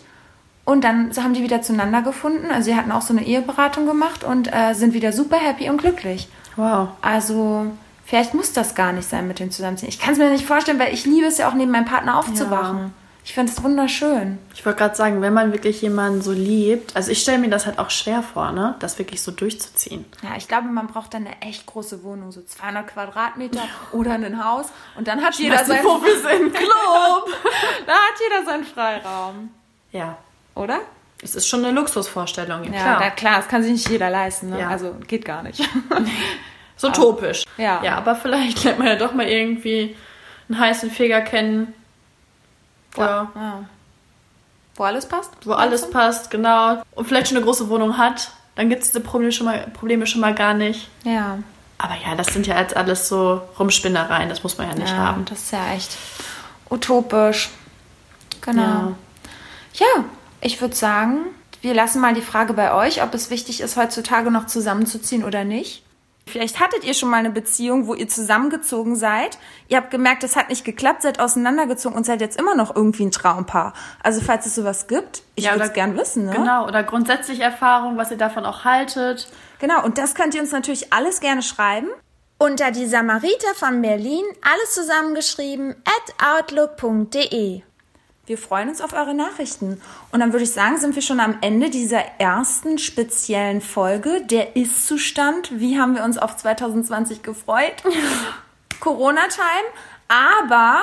Und 0.66 0.84
dann 0.84 1.12
haben 1.16 1.34
die 1.34 1.44
wieder 1.44 1.62
zueinander 1.62 2.02
gefunden. 2.02 2.50
Also 2.52 2.72
sie 2.72 2.76
hatten 2.76 2.92
auch 2.92 3.02
so 3.04 3.14
eine 3.14 3.26
Eheberatung 3.26 3.86
gemacht 3.86 4.24
und 4.24 4.52
äh, 4.52 4.74
sind 4.74 4.94
wieder 4.94 5.14
super 5.14 5.38
happy 5.38 5.70
und 5.70 5.78
glücklich. 5.78 6.28
Wow. 6.56 6.90
Also 7.02 7.68
Vielleicht 8.10 8.34
muss 8.34 8.54
das 8.54 8.74
gar 8.74 8.92
nicht 8.92 9.08
sein 9.08 9.28
mit 9.28 9.38
dem 9.38 9.52
Zusammenziehen. 9.52 9.88
Ich 9.88 10.00
kann 10.00 10.14
es 10.14 10.18
mir 10.18 10.32
nicht 10.32 10.48
vorstellen, 10.48 10.80
weil 10.80 10.92
ich 10.96 11.06
liebe 11.06 11.28
es 11.28 11.38
ja 11.38 11.48
auch 11.48 11.54
neben 11.54 11.70
meinem 11.70 11.86
Partner 11.86 12.18
aufzuwachen. 12.18 12.78
Ja. 12.80 12.90
Ich 13.24 13.36
finde 13.36 13.52
es 13.52 13.62
wunderschön. 13.62 14.40
Ich 14.56 14.66
wollte 14.66 14.80
gerade 14.80 14.96
sagen, 14.96 15.22
wenn 15.22 15.32
man 15.32 15.54
wirklich 15.54 15.84
jemanden 15.84 16.24
so 16.24 16.32
liebt, 16.32 16.96
also 16.96 17.12
ich 17.12 17.22
stelle 17.22 17.38
mir 17.38 17.52
das 17.52 17.68
halt 17.68 17.78
auch 17.78 17.92
schwer 17.92 18.24
vor, 18.24 18.52
ne, 18.52 18.74
das 18.80 18.98
wirklich 18.98 19.22
so 19.22 19.30
durchzuziehen. 19.30 20.06
Ja, 20.24 20.30
ich 20.36 20.48
glaube, 20.48 20.70
man 20.70 20.88
braucht 20.88 21.14
dann 21.14 21.28
eine 21.28 21.40
echt 21.44 21.68
große 21.68 22.02
Wohnung, 22.02 22.32
so 22.32 22.42
200 22.42 22.88
Quadratmeter 22.88 23.62
oder 23.92 24.14
ein 24.14 24.44
Haus 24.44 24.66
und 24.98 25.08
dann 25.08 25.22
hat 25.22 25.36
jeder 25.36 25.64
sein 25.64 25.84
Puffis 25.84 26.24
im 26.40 26.52
Club. 26.52 27.28
da 27.86 27.94
hat 27.94 28.20
jeder 28.28 28.44
seinen 28.44 28.64
Freiraum. 28.64 29.52
Ja. 29.92 30.18
Oder? 30.56 30.80
Es 31.22 31.36
ist 31.36 31.48
schon 31.48 31.64
eine 31.64 31.76
Luxusvorstellung, 31.76 32.64
ja, 32.64 32.72
klar. 32.72 33.02
Ja, 33.04 33.10
klar, 33.12 33.36
das 33.38 33.48
kann 33.50 33.62
sich 33.62 33.74
nicht 33.74 33.90
jeder 33.90 34.10
leisten, 34.10 34.50
ne? 34.50 34.62
Ja. 34.62 34.70
Also 34.70 34.96
geht 35.08 35.26
gar 35.26 35.44
nicht. 35.44 35.62
So 36.80 36.88
aber, 36.88 36.96
topisch. 36.96 37.44
Ja. 37.58 37.84
Ja, 37.84 37.98
aber 37.98 38.16
vielleicht 38.16 38.64
lernt 38.64 38.80
man 38.80 38.88
ja 38.88 38.96
doch 38.96 39.14
mal 39.14 39.28
irgendwie 39.28 39.96
einen 40.48 40.60
heißen 40.60 40.90
Feger 40.90 41.22
kennen. 41.22 41.74
Ja. 42.98 43.30
ja. 43.36 43.64
Wo 44.76 44.84
alles 44.84 45.06
passt? 45.06 45.32
Wo 45.44 45.52
alles 45.52 45.82
du? 45.82 45.90
passt, 45.92 46.32
genau. 46.32 46.82
Und 46.96 47.06
vielleicht 47.06 47.28
schon 47.28 47.38
eine 47.38 47.46
große 47.46 47.70
Wohnung 47.70 47.98
hat. 47.98 48.32
Dann 48.56 48.70
gibt 48.70 48.82
es 48.82 48.90
diese 48.90 49.02
Probleme 49.02 49.32
schon, 49.32 49.46
mal, 49.46 49.68
Probleme 49.74 50.08
schon 50.08 50.22
mal 50.22 50.34
gar 50.34 50.54
nicht. 50.54 50.90
Ja. 51.04 51.40
Aber 51.78 51.96
ja, 51.96 52.16
das 52.16 52.28
sind 52.28 52.48
ja 52.48 52.60
jetzt 52.60 52.76
alles 52.76 53.10
so 53.10 53.42
Rumspinnereien. 53.60 54.30
Das 54.30 54.44
muss 54.44 54.58
man 54.58 54.70
ja 54.70 54.76
nicht 54.76 54.92
ja, 54.92 54.98
haben. 54.98 55.26
Das 55.26 55.40
ist 55.40 55.52
ja 55.52 55.74
echt 55.74 55.98
utopisch. 56.70 57.50
Genau. 58.42 58.62
Ja, 58.62 58.96
ja 59.74 60.06
ich 60.40 60.62
würde 60.62 60.76
sagen, 60.76 61.26
wir 61.62 61.74
lassen 61.74 62.00
mal 62.00 62.14
die 62.14 62.22
Frage 62.22 62.54
bei 62.54 62.74
euch, 62.74 63.04
ob 63.04 63.14
es 63.14 63.30
wichtig 63.30 63.60
ist, 63.60 63.76
heutzutage 63.76 64.32
noch 64.32 64.48
zusammenzuziehen 64.48 65.26
oder 65.26 65.44
nicht. 65.44 65.84
Vielleicht 66.30 66.60
hattet 66.60 66.84
ihr 66.84 66.94
schon 66.94 67.10
mal 67.10 67.18
eine 67.18 67.30
Beziehung, 67.30 67.88
wo 67.88 67.94
ihr 67.94 68.08
zusammengezogen 68.08 68.96
seid. 68.96 69.38
Ihr 69.68 69.78
habt 69.78 69.92
gemerkt, 69.92 70.24
es 70.24 70.36
hat 70.36 70.50
nicht 70.50 70.64
geklappt, 70.64 71.02
seid 71.02 71.20
auseinandergezogen 71.20 71.98
und 71.98 72.06
seid 72.06 72.22
jetzt 72.22 72.40
immer 72.40 72.56
noch 72.56 72.76
irgendwie 72.76 73.06
ein 73.06 73.12
Traumpaar. 73.12 73.74
Also 74.02 74.22
falls 74.22 74.46
es 74.46 74.56
sowas 74.56 74.88
gibt, 74.88 75.24
ich 75.36 75.46
ja, 75.46 75.52
würde 75.52 75.66
es 75.66 75.74
gern 75.74 75.98
wissen. 75.98 76.26
Ne? 76.26 76.32
Genau, 76.32 76.68
oder 76.68 76.84
grundsätzlich 76.84 77.42
Erfahrung, 77.42 77.98
was 77.98 78.12
ihr 78.12 78.18
davon 78.18 78.46
auch 78.46 78.64
haltet. 78.64 79.28
Genau, 79.60 79.84
und 79.84 79.98
das 79.98 80.16
könnt 80.16 80.36
ihr 80.36 80.42
uns 80.42 80.52
natürlich 80.52 80.94
alles 80.94 81.20
gerne 81.20 81.42
schreiben. 81.42 81.90
Unter 82.38 82.72
die 82.72 82.86
Samariter 82.86 83.54
von 83.56 83.82
Berlin, 83.82 84.24
alles 84.42 84.74
zusammengeschrieben, 84.74 85.76
at 85.84 86.48
outlook.de. 86.48 87.64
Wir 88.30 88.38
freuen 88.38 88.70
uns 88.70 88.80
auf 88.80 88.94
eure 88.94 89.16
Nachrichten. 89.16 89.82
Und 90.12 90.20
dann 90.20 90.34
würde 90.34 90.44
ich 90.44 90.52
sagen, 90.52 90.78
sind 90.78 90.94
wir 90.94 91.02
schon 91.02 91.20
am 91.20 91.40
Ende 91.42 91.72
dieser 91.72 92.04
ersten 92.20 92.78
speziellen 92.78 93.60
Folge. 93.60 94.22
Der 94.22 94.56
Ist-Zustand. 94.56 95.60
Wie 95.60 95.80
haben 95.80 95.96
wir 95.96 96.04
uns 96.04 96.20
auf 96.20 96.38
2020 96.38 97.24
gefreut? 97.24 97.74
Corona-Time. 98.82 99.66
Aber 100.10 100.82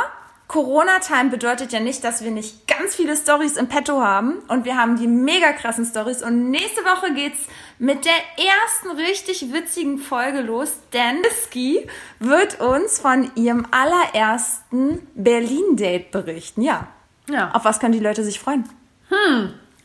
Corona-Time 0.49 1.31
bedeutet 1.31 1.73
ja 1.73 1.79
nicht, 1.79 2.03
dass 2.03 2.25
wir 2.25 2.33
nicht 2.33 2.67
ganz 2.67 2.97
viele 2.97 3.17
Stories 3.17 3.57
im 3.57 3.69
Petto 3.69 4.01
haben. 4.01 4.41
Und 4.49 4.65
wir 4.65 4.77
haben 4.77 4.97
die 4.97 5.07
mega 5.07 5.53
krassen 5.53 5.85
Stories. 5.85 6.25
Und 6.25 6.51
nächste 6.51 6.81
Woche 6.81 7.15
geht's 7.15 7.39
mit 7.79 8.05
der 8.05 8.45
ersten 8.45 8.91
richtig 9.01 9.53
witzigen 9.53 9.99
Folge 9.99 10.41
los, 10.41 10.73
denn 10.93 11.23
Ski 11.45 11.87
wird 12.19 12.59
uns 12.59 12.99
von 12.99 13.31
ihrem 13.37 13.69
allerersten 13.71 15.07
Berlin-Date 15.15 16.11
berichten. 16.11 16.63
Ja. 16.63 16.89
Ja. 17.29 17.51
Auf 17.53 17.65
was 17.65 17.81
können 17.81 17.93
die 17.93 18.01
Leute 18.01 18.23
sich 18.25 18.39
freuen? 18.41 18.69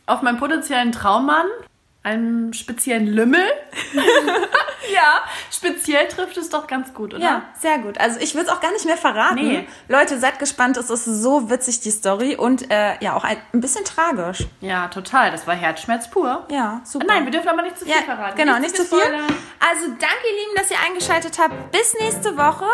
Auf 0.06 0.22
meinen 0.22 0.38
potenziellen 0.38 0.92
Traummann, 0.92 1.46
einen 2.02 2.52
speziellen 2.54 3.06
Lümmel. 3.06 3.44
Ja. 4.92 5.20
Speziell 5.50 6.08
trifft 6.08 6.36
es 6.36 6.50
doch 6.50 6.66
ganz 6.66 6.92
gut, 6.92 7.14
oder? 7.14 7.22
Ja, 7.22 7.42
sehr 7.58 7.78
gut. 7.78 7.98
Also 7.98 8.18
ich 8.18 8.34
will 8.34 8.42
es 8.42 8.48
auch 8.48 8.60
gar 8.60 8.72
nicht 8.72 8.84
mehr 8.84 8.96
verraten. 8.96 9.36
Nee. 9.36 9.66
Leute, 9.88 10.18
seid 10.18 10.38
gespannt. 10.40 10.76
Es 10.76 10.90
ist 10.90 11.04
so 11.04 11.48
witzig, 11.48 11.80
die 11.80 11.92
Story. 11.92 12.34
Und 12.36 12.68
äh, 12.70 12.96
ja, 13.00 13.14
auch 13.14 13.22
ein, 13.24 13.36
ein 13.54 13.60
bisschen 13.60 13.84
tragisch. 13.84 14.44
Ja, 14.60 14.88
total. 14.88 15.30
Das 15.30 15.46
war 15.46 15.54
Herzschmerz 15.54 16.10
pur. 16.10 16.46
Ja, 16.50 16.80
super. 16.84 17.06
Nein, 17.06 17.24
wir 17.24 17.30
dürfen 17.30 17.48
aber 17.48 17.62
nicht 17.62 17.78
zu 17.78 17.84
viel 17.84 17.94
Ja, 17.94 18.02
verraten. 18.02 18.36
genau, 18.36 18.58
nicht 18.58 18.76
zu 18.76 18.84
viel. 18.84 18.98
spoilern. 18.98 19.22
Also 19.70 19.86
danke, 19.86 20.26
ihr 20.30 20.40
Lieben, 20.40 20.56
dass 20.56 20.70
ihr 20.70 20.78
eingeschaltet 20.84 21.38
habt. 21.38 21.70
Bis 21.70 21.94
nächste 22.00 22.36
Woche. 22.36 22.66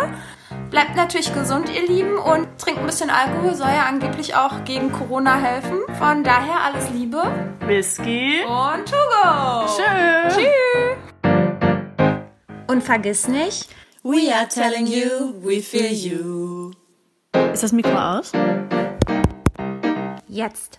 Bleibt 0.71 0.97
natürlich 0.97 1.33
gesund, 1.33 1.69
ihr 1.69 1.87
Lieben, 1.87 2.17
und 2.19 2.47
trinkt 2.59 2.81
ein 2.81 2.87
bisschen 2.87 3.11
Alkohol. 3.11 3.55
Soll 3.55 3.69
ja 3.69 3.87
angeblich 3.89 4.35
auch 4.35 4.65
gegen 4.65 4.93
Corona 4.93 5.37
helfen. 5.37 5.79
Von 5.99 6.25
daher 6.25 6.61
alles 6.65 6.91
Liebe 6.91 7.23
Whisky. 7.67 8.41
und 8.45 8.85
Togo. 8.87 9.67
Tschüss. 9.67 10.37
Tschüss. 10.37 10.99
Und 12.67 12.83
vergiss 12.83 13.29
nicht, 13.29 13.69
We 14.05 14.33
are 14.35 14.47
telling 14.49 14.87
you, 14.87 15.35
we 15.43 15.61
feel 15.61 15.93
you. 15.93 16.71
Ist 17.53 17.63
das 17.63 17.73
Mikro 17.73 17.93
aus? 17.99 18.33
jetzt. 20.29 20.79